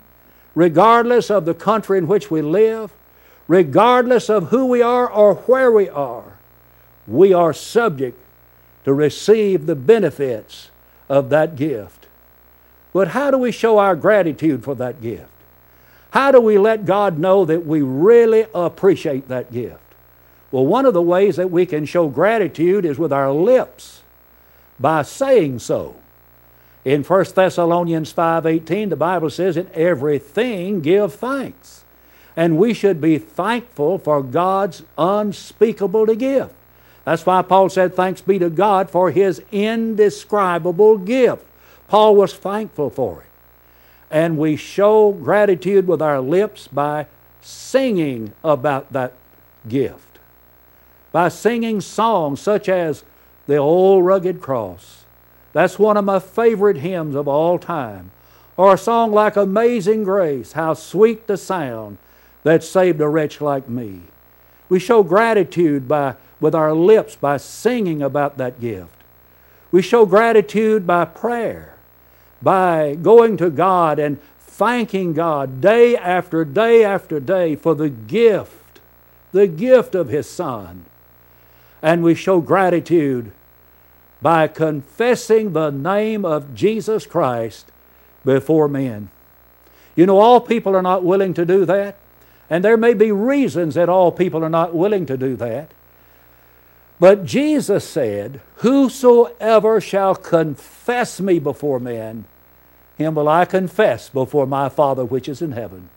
regardless 0.54 1.30
of 1.30 1.44
the 1.44 1.54
country 1.54 1.98
in 1.98 2.06
which 2.06 2.30
we 2.30 2.42
live, 2.42 2.92
regardless 3.48 4.28
of 4.28 4.48
who 4.48 4.66
we 4.66 4.82
are 4.82 5.10
or 5.10 5.34
where 5.34 5.72
we 5.72 5.88
are. 5.88 6.38
We 7.06 7.32
are 7.32 7.52
subject 7.52 8.18
to 8.84 8.94
receive 8.94 9.66
the 9.66 9.74
benefits 9.74 10.70
of 11.08 11.30
that 11.30 11.56
gift. 11.56 12.06
But 12.92 13.08
how 13.08 13.30
do 13.30 13.38
we 13.38 13.52
show 13.52 13.78
our 13.78 13.96
gratitude 13.96 14.64
for 14.64 14.74
that 14.76 15.02
gift? 15.02 15.30
How 16.10 16.32
do 16.32 16.40
we 16.40 16.58
let 16.58 16.86
God 16.86 17.18
know 17.18 17.44
that 17.44 17.66
we 17.66 17.82
really 17.82 18.46
appreciate 18.54 19.28
that 19.28 19.52
gift? 19.52 19.78
Well, 20.50 20.66
one 20.66 20.86
of 20.86 20.94
the 20.94 21.02
ways 21.02 21.36
that 21.36 21.50
we 21.50 21.66
can 21.66 21.84
show 21.84 22.08
gratitude 22.08 22.84
is 22.84 22.98
with 22.98 23.12
our 23.12 23.32
lips 23.32 24.02
by 24.78 25.02
saying 25.02 25.60
so. 25.60 25.94
In 26.84 27.04
1 27.04 27.34
Thessalonians 27.34 28.12
5:18 28.12 28.88
the 28.88 28.96
Bible 28.96 29.30
says 29.30 29.56
in 29.56 29.68
everything 29.74 30.80
give 30.80 31.14
thanks. 31.14 31.84
And 32.36 32.58
we 32.58 32.72
should 32.74 33.00
be 33.00 33.18
thankful 33.18 33.98
for 33.98 34.22
God's 34.22 34.82
unspeakable 34.96 36.06
gift. 36.14 36.54
That's 37.04 37.26
why 37.26 37.42
Paul 37.42 37.68
said, 37.68 37.94
Thanks 37.94 38.20
be 38.20 38.38
to 38.38 38.50
God 38.50 38.90
for 38.90 39.10
his 39.10 39.42
indescribable 39.50 40.98
gift. 40.98 41.44
Paul 41.88 42.16
was 42.16 42.34
thankful 42.34 42.90
for 42.90 43.22
it. 43.22 43.29
And 44.10 44.38
we 44.38 44.56
show 44.56 45.12
gratitude 45.12 45.86
with 45.86 46.02
our 46.02 46.20
lips 46.20 46.66
by 46.68 47.06
singing 47.40 48.32
about 48.42 48.92
that 48.92 49.12
gift, 49.68 50.18
by 51.12 51.28
singing 51.28 51.80
songs 51.80 52.40
such 52.40 52.68
as 52.68 53.04
The 53.46 53.56
Old 53.56 54.04
Rugged 54.04 54.40
Cross. 54.40 55.04
That's 55.52 55.78
one 55.78 55.96
of 55.96 56.04
my 56.04 56.18
favorite 56.18 56.78
hymns 56.78 57.14
of 57.14 57.28
all 57.28 57.58
time. 57.58 58.10
Or 58.56 58.74
a 58.74 58.78
song 58.78 59.12
like 59.12 59.36
Amazing 59.36 60.04
Grace, 60.04 60.52
How 60.52 60.74
Sweet 60.74 61.26
the 61.26 61.36
Sound 61.36 61.98
That 62.42 62.62
Saved 62.62 63.00
a 63.00 63.08
Wretch 63.08 63.40
Like 63.40 63.68
Me. 63.68 64.00
We 64.68 64.78
show 64.78 65.02
gratitude 65.02 65.88
by 65.88 66.16
with 66.40 66.54
our 66.54 66.72
lips 66.72 67.16
by 67.16 67.36
singing 67.36 68.02
about 68.02 68.38
that 68.38 68.60
gift. 68.60 68.88
We 69.70 69.82
show 69.82 70.06
gratitude 70.06 70.86
by 70.86 71.04
prayer, 71.04 71.74
by 72.42 72.94
going 72.94 73.36
to 73.38 73.50
God 73.50 73.98
and 73.98 74.20
thanking 74.38 75.12
God 75.12 75.60
day 75.60 75.96
after 75.96 76.44
day 76.44 76.84
after 76.84 77.20
day 77.20 77.56
for 77.56 77.74
the 77.74 77.88
gift, 77.88 78.80
the 79.32 79.46
gift 79.46 79.94
of 79.94 80.08
His 80.08 80.28
Son. 80.28 80.84
And 81.82 82.02
we 82.02 82.14
show 82.14 82.40
gratitude 82.40 83.32
by 84.22 84.48
confessing 84.48 85.52
the 85.52 85.70
name 85.70 86.24
of 86.24 86.54
Jesus 86.54 87.06
Christ 87.06 87.66
before 88.24 88.68
men. 88.68 89.08
You 89.96 90.06
know, 90.06 90.18
all 90.18 90.40
people 90.40 90.76
are 90.76 90.82
not 90.82 91.02
willing 91.02 91.34
to 91.34 91.46
do 91.46 91.64
that, 91.64 91.96
and 92.48 92.64
there 92.64 92.76
may 92.76 92.94
be 92.94 93.12
reasons 93.12 93.74
that 93.74 93.88
all 93.88 94.12
people 94.12 94.44
are 94.44 94.50
not 94.50 94.74
willing 94.74 95.06
to 95.06 95.16
do 95.16 95.36
that. 95.36 95.70
But 97.00 97.24
Jesus 97.24 97.88
said, 97.88 98.42
Whosoever 98.56 99.80
shall 99.80 100.14
confess 100.14 101.18
me 101.18 101.38
before 101.38 101.80
men, 101.80 102.26
him 102.98 103.14
will 103.14 103.28
I 103.28 103.46
confess 103.46 104.10
before 104.10 104.46
my 104.46 104.68
Father 104.68 105.04
which 105.06 105.26
is 105.26 105.40
in 105.40 105.52
heaven. 105.52 105.88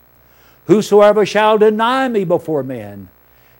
Whosoever 0.66 1.26
shall 1.26 1.58
deny 1.58 2.08
me 2.08 2.24
before 2.24 2.62
men, 2.62 3.10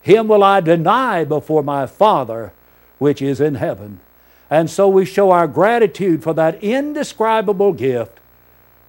him 0.00 0.26
will 0.26 0.42
I 0.42 0.60
deny 0.60 1.24
before 1.24 1.62
my 1.62 1.86
Father 1.86 2.54
which 2.98 3.20
is 3.20 3.42
in 3.42 3.56
heaven. 3.56 4.00
And 4.48 4.70
so 4.70 4.88
we 4.88 5.04
show 5.04 5.30
our 5.30 5.46
gratitude 5.46 6.22
for 6.22 6.32
that 6.32 6.62
indescribable 6.64 7.74
gift 7.74 8.18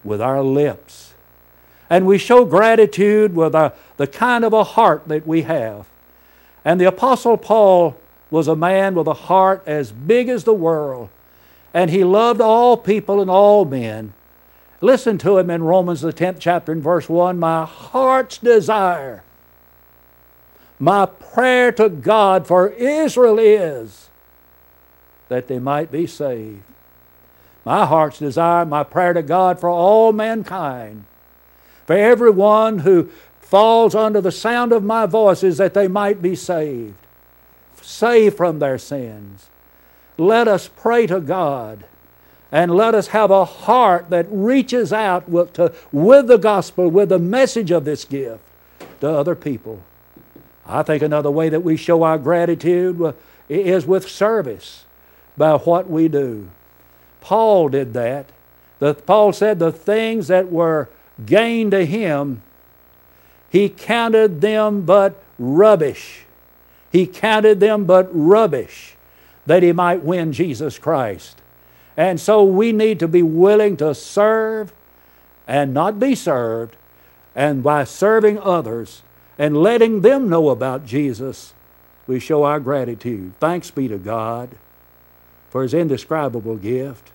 with 0.02 0.22
our 0.22 0.42
lips. 0.42 1.12
And 1.90 2.06
we 2.06 2.16
show 2.16 2.46
gratitude 2.46 3.36
with 3.36 3.54
our, 3.54 3.74
the 3.98 4.06
kind 4.06 4.44
of 4.44 4.54
a 4.54 4.64
heart 4.64 5.08
that 5.08 5.26
we 5.26 5.42
have. 5.42 5.86
And 6.64 6.80
the 6.80 6.86
Apostle 6.86 7.36
Paul 7.36 7.96
was 8.30 8.48
a 8.48 8.56
man 8.56 8.94
with 8.94 9.06
a 9.06 9.14
heart 9.14 9.62
as 9.66 9.92
big 9.92 10.28
as 10.28 10.44
the 10.44 10.54
world, 10.54 11.08
and 11.72 11.90
he 11.90 12.04
loved 12.04 12.40
all 12.40 12.76
people 12.76 13.20
and 13.20 13.30
all 13.30 13.64
men. 13.64 14.12
Listen 14.80 15.18
to 15.18 15.38
him 15.38 15.50
in 15.50 15.62
Romans, 15.62 16.00
the 16.00 16.12
10th 16.12 16.36
chapter, 16.40 16.72
in 16.72 16.82
verse 16.82 17.08
1 17.08 17.38
My 17.38 17.64
heart's 17.64 18.38
desire, 18.38 19.22
my 20.78 21.06
prayer 21.06 21.72
to 21.72 21.88
God 21.88 22.46
for 22.46 22.68
Israel 22.68 23.38
is 23.38 24.10
that 25.28 25.48
they 25.48 25.58
might 25.58 25.90
be 25.90 26.06
saved. 26.06 26.62
My 27.64 27.86
heart's 27.86 28.18
desire, 28.20 28.64
my 28.64 28.84
prayer 28.84 29.12
to 29.12 29.22
God 29.22 29.58
for 29.58 29.68
all 29.68 30.12
mankind, 30.12 31.04
for 31.84 31.96
everyone 31.96 32.80
who 32.80 33.10
falls 33.40 33.94
under 33.94 34.20
the 34.20 34.30
sound 34.30 34.72
of 34.72 34.84
my 34.84 35.06
voice, 35.06 35.42
is 35.42 35.56
that 35.58 35.74
they 35.74 35.88
might 35.88 36.20
be 36.20 36.36
saved, 36.36 36.94
saved 37.86 38.36
from 38.36 38.58
their 38.58 38.78
sins. 38.78 39.46
Let 40.18 40.48
us 40.48 40.68
pray 40.68 41.06
to 41.06 41.20
God 41.20 41.84
and 42.50 42.74
let 42.74 42.94
us 42.94 43.08
have 43.08 43.30
a 43.30 43.44
heart 43.44 44.10
that 44.10 44.26
reaches 44.28 44.92
out 44.92 45.28
with, 45.28 45.52
to, 45.54 45.72
with 45.92 46.26
the 46.26 46.36
gospel, 46.36 46.90
with 46.90 47.10
the 47.10 47.18
message 47.18 47.70
of 47.70 47.84
this 47.84 48.04
gift 48.04 48.42
to 49.00 49.08
other 49.08 49.34
people. 49.34 49.82
I 50.66 50.82
think 50.82 51.02
another 51.02 51.30
way 51.30 51.48
that 51.48 51.60
we 51.60 51.76
show 51.76 52.02
our 52.02 52.18
gratitude 52.18 53.14
is 53.48 53.86
with 53.86 54.08
service 54.08 54.84
by 55.36 55.56
what 55.56 55.88
we 55.88 56.08
do. 56.08 56.48
Paul 57.20 57.68
did 57.68 57.92
that. 57.94 58.26
The, 58.78 58.94
Paul 58.94 59.32
said 59.32 59.58
the 59.58 59.72
things 59.72 60.28
that 60.28 60.50
were 60.50 60.88
gain 61.24 61.70
to 61.70 61.86
him, 61.86 62.42
he 63.48 63.68
counted 63.68 64.40
them 64.40 64.82
but 64.82 65.22
rubbish. 65.38 66.25
He 66.90 67.06
counted 67.06 67.60
them 67.60 67.84
but 67.84 68.08
rubbish 68.12 68.96
that 69.46 69.62
he 69.62 69.72
might 69.72 70.02
win 70.02 70.32
Jesus 70.32 70.78
Christ. 70.78 71.40
And 71.96 72.20
so 72.20 72.44
we 72.44 72.72
need 72.72 72.98
to 73.00 73.08
be 73.08 73.22
willing 73.22 73.76
to 73.78 73.94
serve 73.94 74.72
and 75.46 75.72
not 75.72 76.00
be 76.00 76.14
served, 76.14 76.76
and 77.34 77.62
by 77.62 77.84
serving 77.84 78.38
others 78.40 79.02
and 79.38 79.56
letting 79.56 80.00
them 80.00 80.28
know 80.28 80.48
about 80.48 80.86
Jesus, 80.86 81.54
we 82.06 82.18
show 82.18 82.44
our 82.44 82.58
gratitude. 82.58 83.32
Thanks 83.38 83.70
be 83.70 83.86
to 83.88 83.98
God 83.98 84.50
for 85.50 85.62
his 85.62 85.74
indescribable 85.74 86.56
gift. 86.56 87.12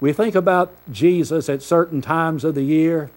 We 0.00 0.12
think 0.12 0.34
about 0.34 0.72
Jesus 0.90 1.48
at 1.48 1.62
certain 1.62 2.00
times 2.00 2.42
of 2.42 2.54
the 2.54 2.62
year. 2.62 3.10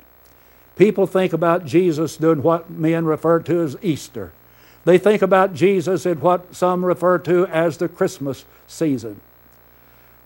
People 0.76 1.08
think 1.08 1.34
about 1.34 1.66
Jesus 1.66 2.18
doing 2.18 2.44
what 2.44 2.70
men 2.70 3.06
refer 3.06 3.40
to 3.40 3.62
as 3.62 3.78
Easter. 3.82 4.32
They 4.86 4.98
think 4.98 5.22
about 5.22 5.54
Jesus 5.54 6.06
in 6.06 6.20
what 6.20 6.56
some 6.56 6.84
refer 6.84 7.18
to 7.20 7.48
as 7.48 7.78
the 7.78 7.88
Christmas 7.88 8.46
season. 8.68 9.22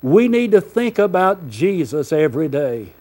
We 0.01 0.27
need 0.27 0.51
to 0.51 0.61
think 0.61 0.97
about 0.97 1.49
Jesus 1.49 2.11
every 2.11 2.47
day. 2.47 2.93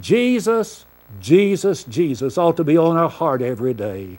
Jesus, 0.00 0.84
Jesus, 1.20 1.84
Jesus 1.84 2.38
ought 2.38 2.56
to 2.56 2.64
be 2.64 2.76
on 2.76 2.96
our 2.96 3.10
heart 3.10 3.42
every 3.42 3.74
day. 3.74 4.18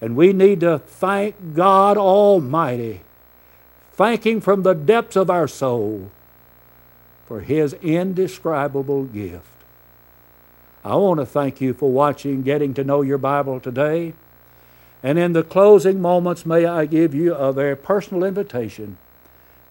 And 0.00 0.16
we 0.16 0.32
need 0.32 0.60
to 0.60 0.78
thank 0.78 1.54
God 1.54 1.96
Almighty, 1.96 3.00
thank 3.92 4.26
Him 4.26 4.40
from 4.40 4.62
the 4.62 4.74
depths 4.74 5.16
of 5.16 5.30
our 5.30 5.48
soul 5.48 6.10
for 7.26 7.40
His 7.40 7.72
indescribable 7.74 9.04
gift. 9.04 9.44
I 10.84 10.94
want 10.96 11.18
to 11.18 11.26
thank 11.26 11.60
you 11.60 11.74
for 11.74 11.90
watching 11.90 12.42
Getting 12.42 12.72
to 12.74 12.84
Know 12.84 13.02
Your 13.02 13.18
Bible 13.18 13.58
today. 13.58 14.14
And 15.02 15.18
in 15.18 15.32
the 15.32 15.42
closing 15.42 16.00
moments, 16.00 16.46
may 16.46 16.66
I 16.66 16.86
give 16.86 17.14
you 17.14 17.34
a 17.34 17.52
very 17.52 17.76
personal 17.76 18.24
invitation 18.24 18.96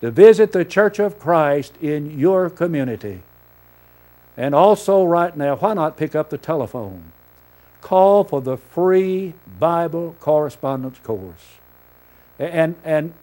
to 0.01 0.11
visit 0.11 0.51
the 0.51 0.65
Church 0.65 0.99
of 0.99 1.19
Christ 1.19 1.73
in 1.81 2.19
your 2.19 2.49
community. 2.49 3.21
And 4.38 4.53
also, 4.53 5.03
right 5.03 5.35
now, 5.35 5.55
why 5.55 5.73
not 5.73 5.97
pick 5.97 6.15
up 6.15 6.29
the 6.29 6.38
telephone? 6.38 7.11
Call 7.81 8.23
for 8.23 8.41
the 8.41 8.57
free 8.57 9.33
Bible 9.59 10.15
correspondence 10.19 10.99
course. 10.99 11.57
And, 12.38 12.75
and 12.83 13.13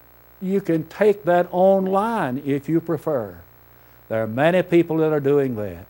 you 0.40 0.60
can 0.60 0.84
take 0.84 1.24
that 1.24 1.48
online 1.50 2.42
if 2.44 2.68
you 2.68 2.80
prefer. 2.80 3.38
There 4.08 4.22
are 4.22 4.26
many 4.26 4.62
people 4.62 4.98
that 4.98 5.12
are 5.12 5.20
doing 5.20 5.56
that. 5.56 5.86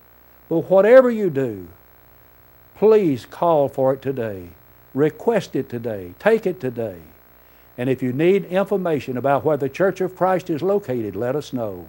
But 0.49 0.71
whatever 0.71 1.11
you 1.11 1.31
do, 1.31 1.69
please 2.77 3.25
call 3.25 3.69
for 3.69 3.95
it 3.95 4.03
today. 4.03 4.49
Request 4.95 5.57
it 5.57 5.69
today. 5.69 6.15
Take 6.19 6.47
it 6.47 6.61
today. 6.61 6.99
And 7.79 7.89
if 7.89 8.03
you 8.03 8.13
need 8.13 8.45
information 8.45 9.17
about 9.17 9.45
where 9.45 9.57
the 9.57 9.69
Church 9.69 10.01
of 10.01 10.15
Christ 10.17 10.51
is 10.51 10.63
located, 10.63 11.17
let 11.17 11.35
us 11.35 11.53
know. 11.53 11.89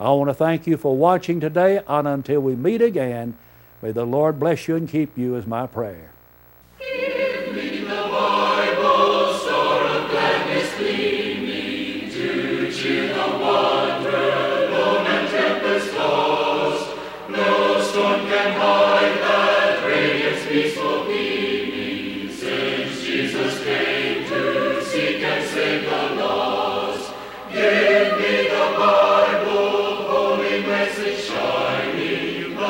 I 0.00 0.10
want 0.10 0.30
to 0.30 0.34
thank 0.34 0.66
you 0.66 0.76
for 0.76 0.96
watching 0.96 1.40
today, 1.40 1.80
and 1.86 2.08
until 2.08 2.40
we 2.40 2.56
meet 2.56 2.82
again, 2.82 3.36
may 3.82 3.92
the 3.92 4.06
Lord 4.06 4.40
bless 4.40 4.66
you 4.66 4.74
and 4.74 4.88
keep 4.88 5.16
you, 5.16 5.36
is 5.36 5.46
my 5.46 5.66
prayer. 5.66 6.10